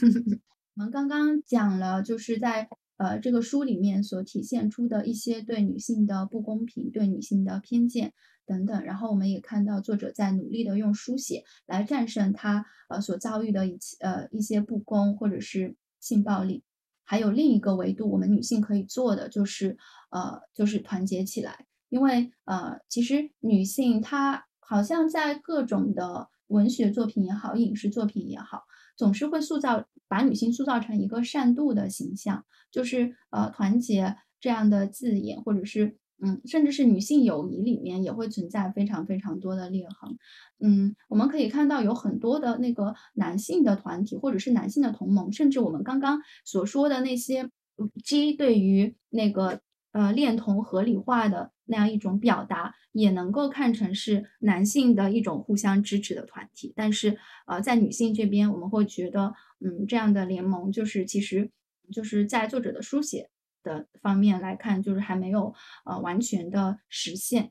[0.76, 2.66] 我们刚刚讲了，就是在
[2.96, 8.14] 呃这个书里面所体现出的一些对女性的不公平、对女性的偏见
[8.46, 16.62] 等等，然后我们也看到作者在努力的用书写来战胜他呃所遭遇的一呃一些不公或者是性暴力。
[17.06, 19.76] 还有另一个维度，我们女性可以做的就是，
[20.10, 28.64] 呃，就是团结起来，因为呃，其实女性她好像在各种的文学作品也好，影视作品也好，
[28.96, 35.98] 总是会塑造把女性塑造成一个善妒的形象，就是呃团结这样的字眼，或者是。
[36.22, 40.16] 嗯，甚至是女性友谊里面也会存在非常非常多的裂痕。
[40.60, 47.50] 嗯，我们可以看到有很多的那个男性的团体，或者是男性的同盟，甚至我们刚刚所说的那些
[48.02, 49.60] G 对于那个
[49.92, 56.72] 呃恋童合理化的那样一种表达，也能够看成是男性的一种互相支持的团体。
[56.76, 61.50] 但是呃，在女性这边，我们会觉得，嗯，这样的联盟就是其实
[61.92, 63.28] 就是在作者的书写。
[63.64, 65.52] 的方面来看，就是还没有
[65.84, 67.50] 呃完全的实现，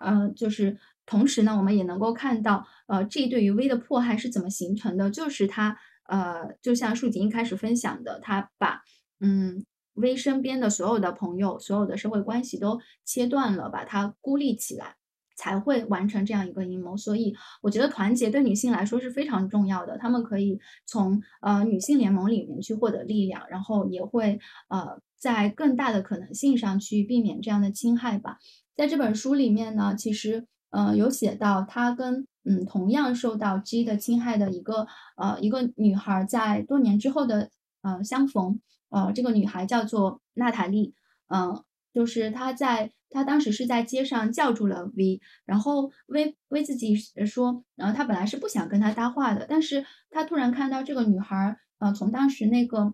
[0.00, 0.76] 呃，就是
[1.06, 8.82] 同时呢，我们也能够看到，呃，G 对于 V 的迫害是怎么形成的，就是他呃，就像树锦一开始分享的，他把
[9.20, 9.64] 嗯
[9.94, 14.96] V 身边的所有的朋友、所有的社会关系都切断了，把他孤立起来。
[15.38, 19.98] 才会完成这样一个阴谋，所以我觉得团结对女性来说是非常重要的。
[19.98, 28.38] 她们可以从呃女性联盟里面去获得力量，然后也会呃在更大的可能性上去避免这样的侵害吧。
[28.74, 34.86] 在这本书里面呢，其实呃有写到他跟嗯同样受到 G 的侵害的一个
[35.16, 37.50] 呃一个女孩在多年之后的
[37.82, 38.60] 呃相逢，
[38.90, 40.94] 呃这个女孩叫做娜塔莉，
[41.28, 41.62] 嗯。
[41.96, 52.92] 就是他在，他当时是在街上叫住了 V，然后 V V 自己说，然后他本来是不想跟他搭话的，但是他突然看到这个女孩，呃，从当时那个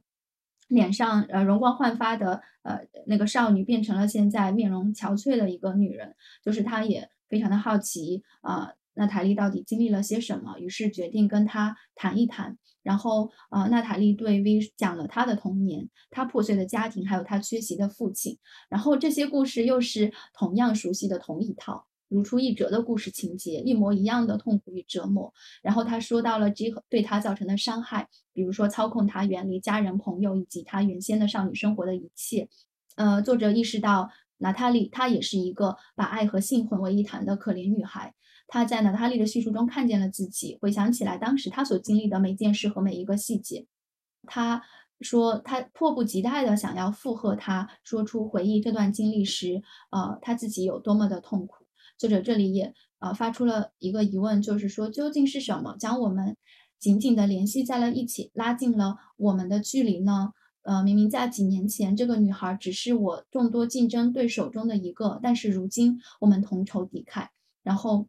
[0.72, 12.56] 脸上呃容光焕发的呃那个少女，变成了现在面容憔悴的一个女人，就是她也非常的好奇啊，娜塔莉到底经历了些什么，于是决定跟她谈一谈。
[12.82, 18.38] 然后，呃，娜塔莉对 V 讲了她的童年，她破碎的家庭，还有她缺席的父亲。
[18.68, 25.32] 然后这些故事又是同样熟悉的同一套，如出一辙的故事情节，一模一样的痛苦与折磨。
[25.62, 32.48] 然后他说到了 G 对他造成的伤害，比如说操控他远离家人朋友以及他原先的少女生活的一切。
[32.96, 38.14] 呃，作者意识到娜塔莉她也是一个把爱和性混为一谈的可怜女孩。
[38.48, 43.66] 他在娜塔莉的叙述中看见了自己，回想起来当时他所经历的每件事和每一个细节。
[44.26, 44.62] 他
[45.00, 51.61] 说，他迫不及待地想要附和他说出回忆这段经历时，呃，他自己有多么的痛苦。
[52.02, 56.36] 作者这里也呃发出了一个疑问，就是说，究竟是什么将我们
[56.80, 60.32] 紧紧的联系在了一起，拉近了我们的距离呢？
[60.62, 67.28] 呃，明明在几年前，这个女孩只是我众多竞争对手中的一个，但是如今我们同仇敌忾，
[67.62, 68.08] 然后。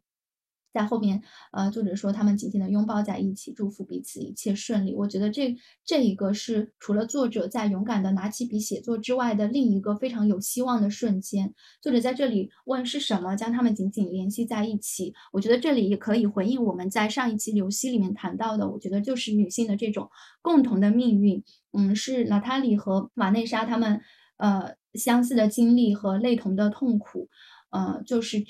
[0.74, 1.22] 在后面，
[1.52, 4.92] 呃，作者说他们紧紧的拥抱在一起，祝福彼此一切顺利。
[4.92, 11.54] 我觉得这这一个是除了作者在勇敢的拿起笔写作之外的另一个非常有希望的瞬间。
[11.80, 15.14] 作者在这里问是什么将他们紧紧联系在一起？
[15.32, 20.10] 我觉得这里也可以回应我们在上一期刘希里面谈到的，我觉得就是女性的这种
[20.42, 21.44] 共同的命运。
[21.72, 24.00] 嗯，是娜塔莉和瓦内莎他们
[24.38, 27.28] 呃相似的经历和类同的痛苦，
[27.70, 28.44] 呃，就是。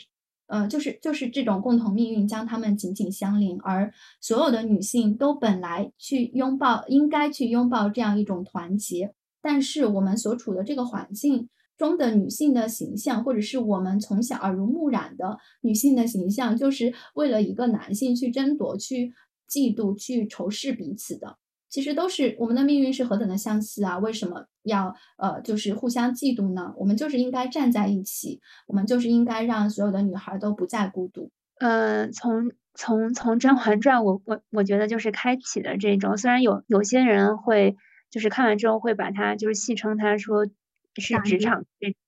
[0.47, 9.15] 呃，就是就是这种共同命运将他们紧紧相连，而所有的女性都本来去拥抱，应该去拥抱这样一种团结。
[9.41, 19.13] 但是我们所处的这个环境中的女性的形象，或者是我们从小耳濡目染的女性的形象，就是为了一个男性去争夺、去
[19.51, 21.39] 嫉妒、去仇视彼此的。
[21.75, 23.99] 其实都是我们的命运是何等的相似啊！
[23.99, 26.73] 为什么要呃就是互相嫉妒呢？
[26.79, 31.33] 我们就是应该站在一起，我们就是应该让所有的女孩都不再孤独。
[31.59, 37.75] 呃，从从从《甄嬛传》，我我我觉得就是开启的这种，虽然有有些人会
[38.09, 40.47] 就是看完之后会把它就是戏称它说
[40.95, 41.65] 是职场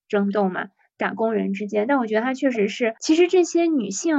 [0.07, 4.15] 争斗嘛，打工人之间，但我觉得它确实是，其实这些女性。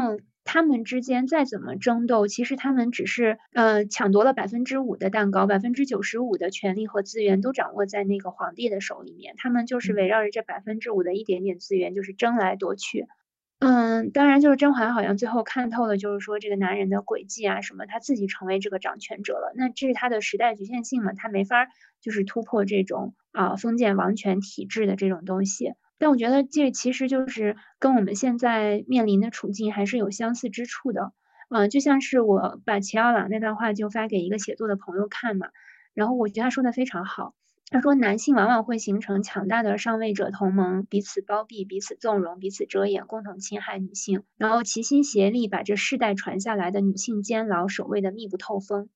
[0.47, 9.35] 他们之间再怎么争斗，其实他们只是呃抢夺了百分之五的蛋糕，百分之九十五的权利和资源都掌握在那个皇帝的手里面。
[9.37, 13.07] 他们就是围绕着这百分之五的一点点资源，就是争来夺去。
[13.59, 19.51] 嗯，当然就是甄嬛好像最后看透了，就是说这个男人的诡计啊什么，他自己成为这个掌权者了。
[19.55, 21.67] 那这是他的时代局限性嘛，他没法
[21.99, 25.73] 就是突破这种啊封建王权体制的这种东西。
[25.99, 31.11] 但我觉得这其实就是跟我们现在面临的处境还是有相似之处的，
[31.49, 35.47] 嗯，就像是我把齐奥朗那段话就发给一个写作的朋友看嘛，
[35.93, 37.33] 然后我觉得他说的非常好，
[37.71, 48.89] 他说男性往往会形成强大的上位者同盟，彼此包庇、彼此纵容、彼此遮掩，共同侵害女性，然后齐心协力把这世代传下来的女性监牢守卫的密不透风。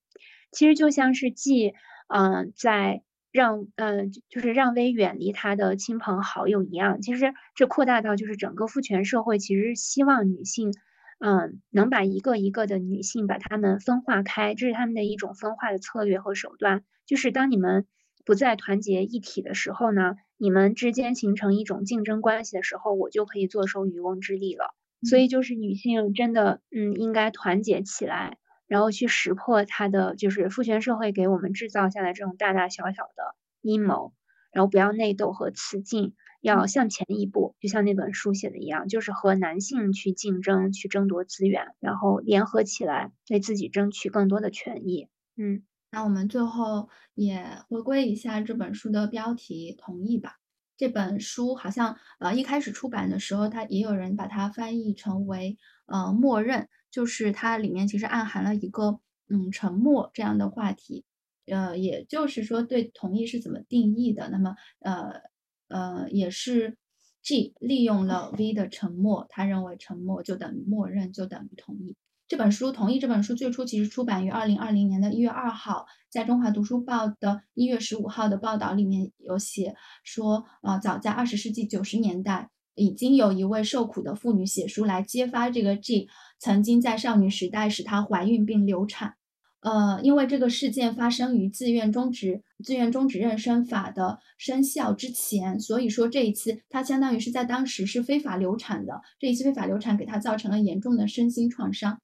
[0.52, 1.72] 其实就像是既，
[2.08, 3.02] 嗯，在
[3.32, 7.00] 让呃就是让威远离他的亲朋好友一样。
[7.00, 10.72] 其实这扩大到就是整个父权社会，其实希望女性，
[11.18, 16.84] 嗯，能把一个一个的女性把她们分化开，这是他们的一种分化的策略和手段。
[17.06, 17.86] 就是当你们
[18.24, 24.74] 不再团结一体的时候呢，你们之间形成一种竞争关系的时候，我就可以坐收渔翁之利了。
[25.08, 28.36] 所以就是女性真的，嗯，应该团结起来，
[28.72, 34.14] 然后去识破他的就是父权社会给我们制造下来这种大大小小的阴谋，
[34.50, 45.08] 然后不要内斗和雌竞，要向前一步，就像那本书写的一样，就是和男性去竞争，去争夺资源，然后联合起来为自己争取更多的权益。
[45.36, 45.64] 嗯。
[45.90, 50.36] 那我们最后也回归一下这本书的标题，同意吧？
[50.78, 61.04] 这本书好像呃一开始出版的时候，它也有人把它翻译成为呃默认，就是它里面其实暗含了一个嗯沉默这样的话题，
[61.46, 64.28] 呃，也就是说对同意是怎么定义的？
[64.28, 65.22] 那么呃
[65.68, 66.76] 呃也是
[67.22, 71.96] G 利用了 V 的沉默，他认为沉默就等于默认，就等于同意。
[72.28, 86.08] 这本书同意这本书最初其实出版于二零二零年的一月二号，在中华读书报的一月十五号的报道里面有写说，呃，早在二十世纪九十年代，已经有一位受苦的妇女写书来揭发这个 G
[86.38, 89.14] 曾经在少女时代使她怀孕并流产。
[89.60, 102.00] 呃，因为这个事件发生于自愿终止自愿终止妊娠法的生效之前，所以说这一次她相当于是在当时是非法流产的，这一次非法流产给她造成了严重的身心创伤。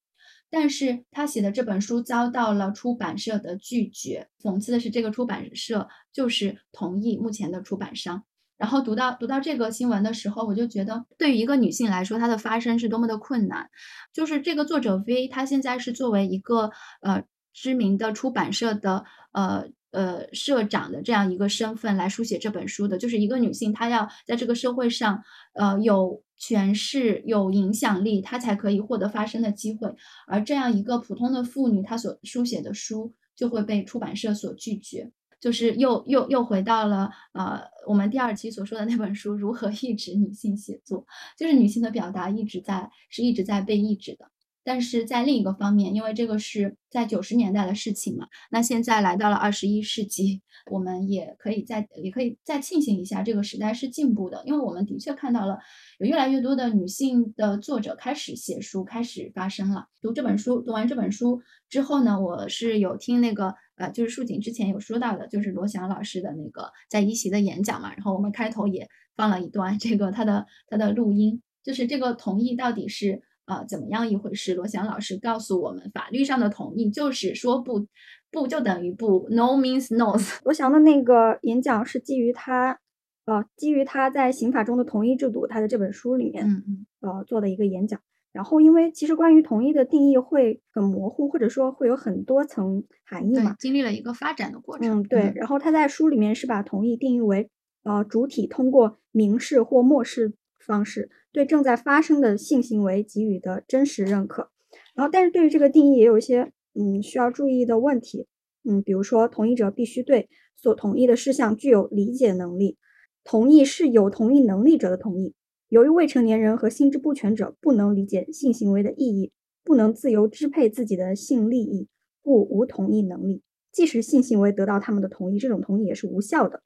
[0.50, 4.28] 但是他写的这本书遭到了出版社的拒绝。
[4.42, 8.24] 讽刺的是，这个出版社就是同意目前的出版商。
[8.58, 13.70] 然后读到读到这个新闻的时候，我就觉得，对于一个女性来说，她的发声是多么的困难。
[14.12, 16.70] 就是这个作者 V，她现在是作为一个
[17.00, 17.22] 呃
[17.54, 22.98] 知名的出版社的呃呃社长的这样一个身份来书写这本书的。
[22.98, 25.22] 就是一个女性，她要在这个社会上
[25.54, 26.22] 呃有。
[26.40, 29.92] 权势有影响力，她才可以获得发声的机会。
[30.28, 35.10] 而这样一个普通的妇女，她所书写的书就会被出版社所拒绝，
[35.40, 41.00] 就是又又又回到了呃我们第二期所说的那本书《如何抑制女性写作》，
[41.36, 44.30] 就是女性的表达一直在是一直在被抑制的。
[44.64, 55.58] 但是在另一个方面，因为这个是在九十年代的事情嘛，那现在来到了二十一世纪，我们也可以再也可以再庆幸一下，这个时代是进步的，因为我们的确看到了
[55.98, 59.86] 有越来越多的女性的作者开始写书，开始发声了。
[60.02, 61.40] 读这本书，读完这本书
[61.70, 68.86] 之后呢，我是有听那个呃，就是树锦之前有说到的，就是罗翔老师的那个在一席的演讲嘛，然后我们开头也
[69.16, 73.22] 放了一段这个他的他的录音，就是这个同意到底是。
[73.48, 74.54] 啊，怎么样一回事？
[74.54, 77.86] 罗翔老师告诉我们，法律上的同意就是说不，
[78.30, 80.14] 不就等于不，no means no。
[80.44, 82.78] 罗翔的那个演讲是基于他，
[83.24, 87.98] 呃，基于他在刑法中的同意制度，他的这本书里面，嗯嗯，呃，做的一个演讲。
[88.32, 95.00] 然后，因为其实关于同意的定义会很模糊，或者说会有很多层含义嘛，经历了一个发展的过程。
[95.00, 95.32] 嗯，对。
[95.34, 97.48] 然后他在书里面是把同意定义为，
[97.82, 100.34] 呃，主体通过明示或漠视。
[100.60, 104.50] 方式对正在发生的性行为给予的真实认可，
[104.94, 108.26] 然后但是对于这个定义也有一些嗯需要注意的问题，
[108.64, 112.76] 嗯，比如说同意者必须对所同意的事项具有理解能力，
[113.24, 115.34] 同意是有同意能力者的同意。
[115.68, 119.32] 由于未成年人和心智不全者不能理解性行为的意义，
[119.62, 121.88] 不能自由支配自己的性利益，
[122.22, 123.42] 故无同意能力。
[123.70, 126.62] 即使性行为得到他们的同意，这种同意也是无效的。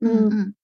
[0.00, 0.54] 嗯嗯。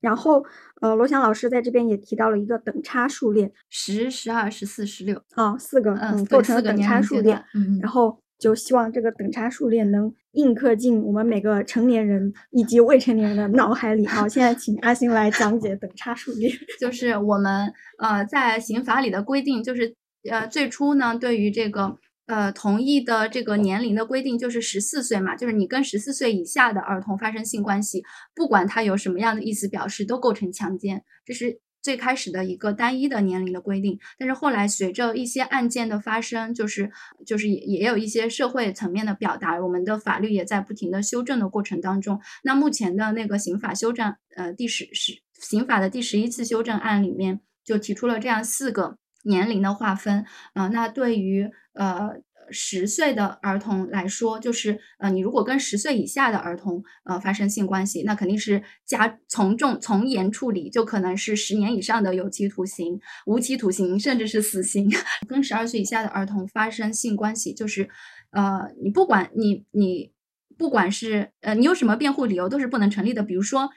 [0.00, 0.44] 然后，
[0.80, 7.34] 呃，罗翔老师在这边也提到了一个等差数列，十、十二、十四、十六，啊，四个，嗯，构成了等差数列。
[7.54, 14.06] 嗯，然后就希望这个等差数列能印刻进我们每个成年人以及未成年人的脑海里。
[14.06, 16.50] 好，现在请阿星来讲解等差数列。
[16.80, 19.94] 就是我们呃在刑法里的规定，就是
[20.30, 21.98] 呃最初呢，对于这个。
[22.30, 28.04] 呃，同意的这个年龄的规定就是十四岁嘛，就是你跟十四岁以下的儿童发生性关系，
[28.36, 31.02] 不管他有什么样的意思表示，都构成强奸。
[31.24, 33.98] 这是最开始的一个单一的年龄的规定。
[34.16, 36.92] 但是后来随着一些案件的发生，就是
[37.26, 42.20] 就是也也有一些社会层面的表达，我们的法律也在不停的修正的过程当中。
[42.44, 48.99] 那目前的那个刑法修正，呃，第十十刑法的第十一次修正案里面就提出了这样四个。
[49.24, 50.24] 年龄的划分，
[50.54, 52.10] 啊，那对于呃
[52.50, 64.90] 十岁的儿童来说，就是呃你如果跟十岁以下的儿童呃发生性关系，那肯定是加从重从严处理，就可能是十年以上的有期徒刑、无期徒刑，甚至是死刑。
[65.28, 67.88] 跟十二岁以下的儿童发生性关系，就是
[68.30, 70.12] 呃你不管你你。
[70.58, 73.22] 不管是呃你有什么辩护理由都是不能成立的。
[73.22, 73.70] 比如说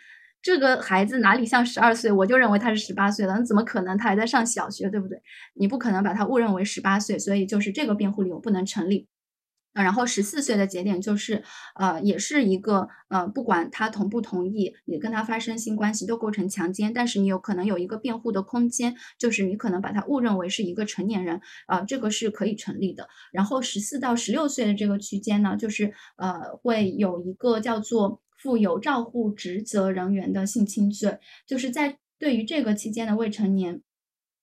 [0.43, 3.97] 这个孩子哪里像十二岁，我就认为他是十八岁了，那怎么可能？
[3.97, 5.19] 他还在上小学，对不对？
[5.55, 9.07] 你不可能把他误认为十八岁，所以就是这个辩护理由不能成立。
[9.73, 11.43] 啊然后十四岁的节点就是，
[11.75, 23.07] 呃，也是一个，呃，不管他同不同意，你跟他发生性关系都构成强奸，但是你有可能有一个辩护的空间，就是你可能把他误认为是一个成年人，啊，这个是可以成立的。
[23.31, 31.17] 然后十四到十六岁的这个区间呢，就是呃，会有一个叫做负有照护职责人员的性侵罪，
[31.47, 33.81] 就是在对于这个期间的未成年。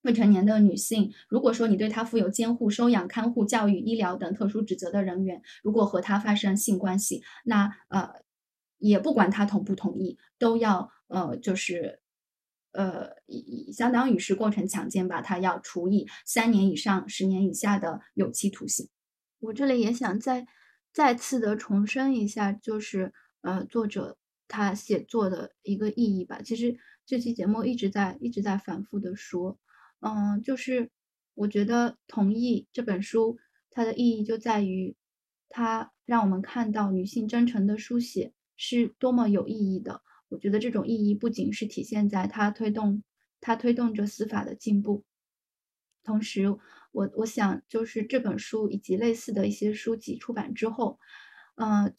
[0.02, 8.08] 未成年的女性，如果说你对她负有监护、收养、看护、教育、医疗等特殊职责的人员，如果和她发生性关系，那呃，
[8.78, 12.00] 也不管她同不同意，都要呃，就是
[12.72, 13.10] 呃，
[13.74, 18.88] 相当于是构成强奸吧，他要处以三年以上十年以下的有期徒刑。
[19.40, 20.46] 我这里也想再
[20.94, 23.12] 再次的重申一下，就是
[23.42, 24.18] 呃，作者
[24.48, 26.42] 他写作的一个意义吧。
[26.42, 26.76] 其实
[27.06, 29.58] 这期节目一直在一直在反复的说。
[30.00, 30.90] 嗯，就是
[31.34, 33.38] 我觉得《同意》这本书，
[33.70, 34.96] 它的意义就在于，
[35.48, 40.02] 它让我们看到女性真诚的书写是多么有意义的。
[40.28, 43.02] 我觉得这种意义不仅是体现在它推动，
[43.40, 45.04] 它推动着司法的进步，
[46.02, 46.46] 同时，
[46.92, 50.98] 我我想就是这本书以及类似的一些书籍出版之后，
[51.56, 51.94] 嗯，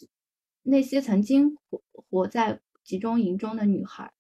[0.64, 4.12] 那些曾经活活在集中营中的女孩，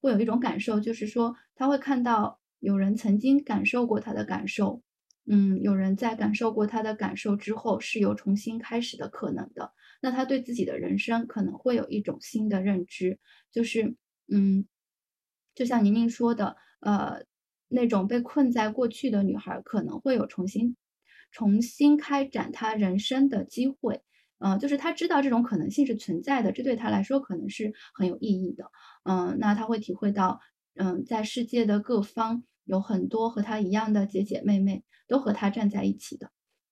[0.00, 2.40] 会有一种感受，就是说，她会看到。
[2.60, 4.80] 有人曾经感受过她的感受，
[5.26, 9.74] 嗯，有人在感受过她的感受之后是有重新开始的可能的。
[10.00, 13.18] 那他对自己的人生可能会有一种新的认知，
[13.52, 13.96] 就是，
[14.32, 14.66] 嗯，
[15.54, 17.26] 就像宁宁说的，呃，
[17.68, 20.74] 那种被困在过去的女孩可能会有重新、
[21.30, 24.00] 重新开展她人生的机会，
[24.38, 28.70] 嗯，就是他知道这种可能性是存在的，这对他来说可能是很有意义的，
[29.04, 30.40] 嗯，那他会体会到，
[30.74, 32.44] 嗯，在世界的各方。
[32.66, 36.30] 有很多和他一样的姐姐妹妹都和他站在一起的，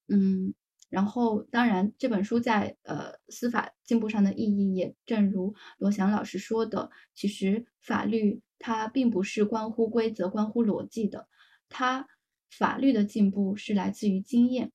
[0.08, 0.54] 嗯，
[0.88, 11.28] 然后当然这本书在呃司法进步上的意义，也正如罗翔老师说的，其实法律它并不是关乎规则、关乎逻辑的，
[11.68, 12.06] 它
[12.50, 14.72] 法律的进步是来自于经验，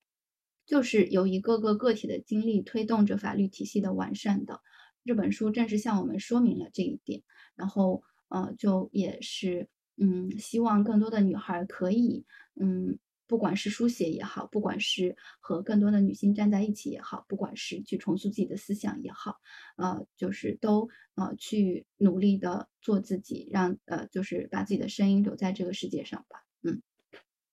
[0.67, 4.61] 就是由一个个个体的经历推动着法律体系的完善的。
[5.03, 7.23] 这本书正是向我们说明了这一点，
[7.55, 9.67] 然后呃就也是。
[9.99, 12.23] 嗯，希望更多的女孩可以，
[12.53, 19.37] 嗯，不管是书写也好，不管是和更多的女性站在一起也好，不管是去重塑自己的思想也好，
[19.75, 26.43] 呃，就是都呃去努力的做自己，让呃就是把自己的声音留在这个世界上吧。
[26.61, 26.83] 嗯，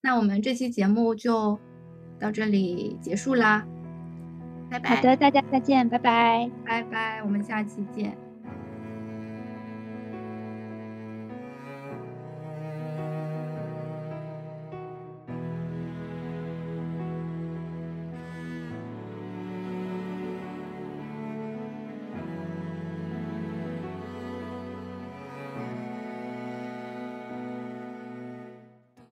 [0.03, 1.59] 那我们这期节目就
[2.19, 3.65] 到这里结束啦，
[4.70, 4.97] 拜拜。
[4.97, 8.23] 好的，大家再见，拜拜，拜拜，我们下期见。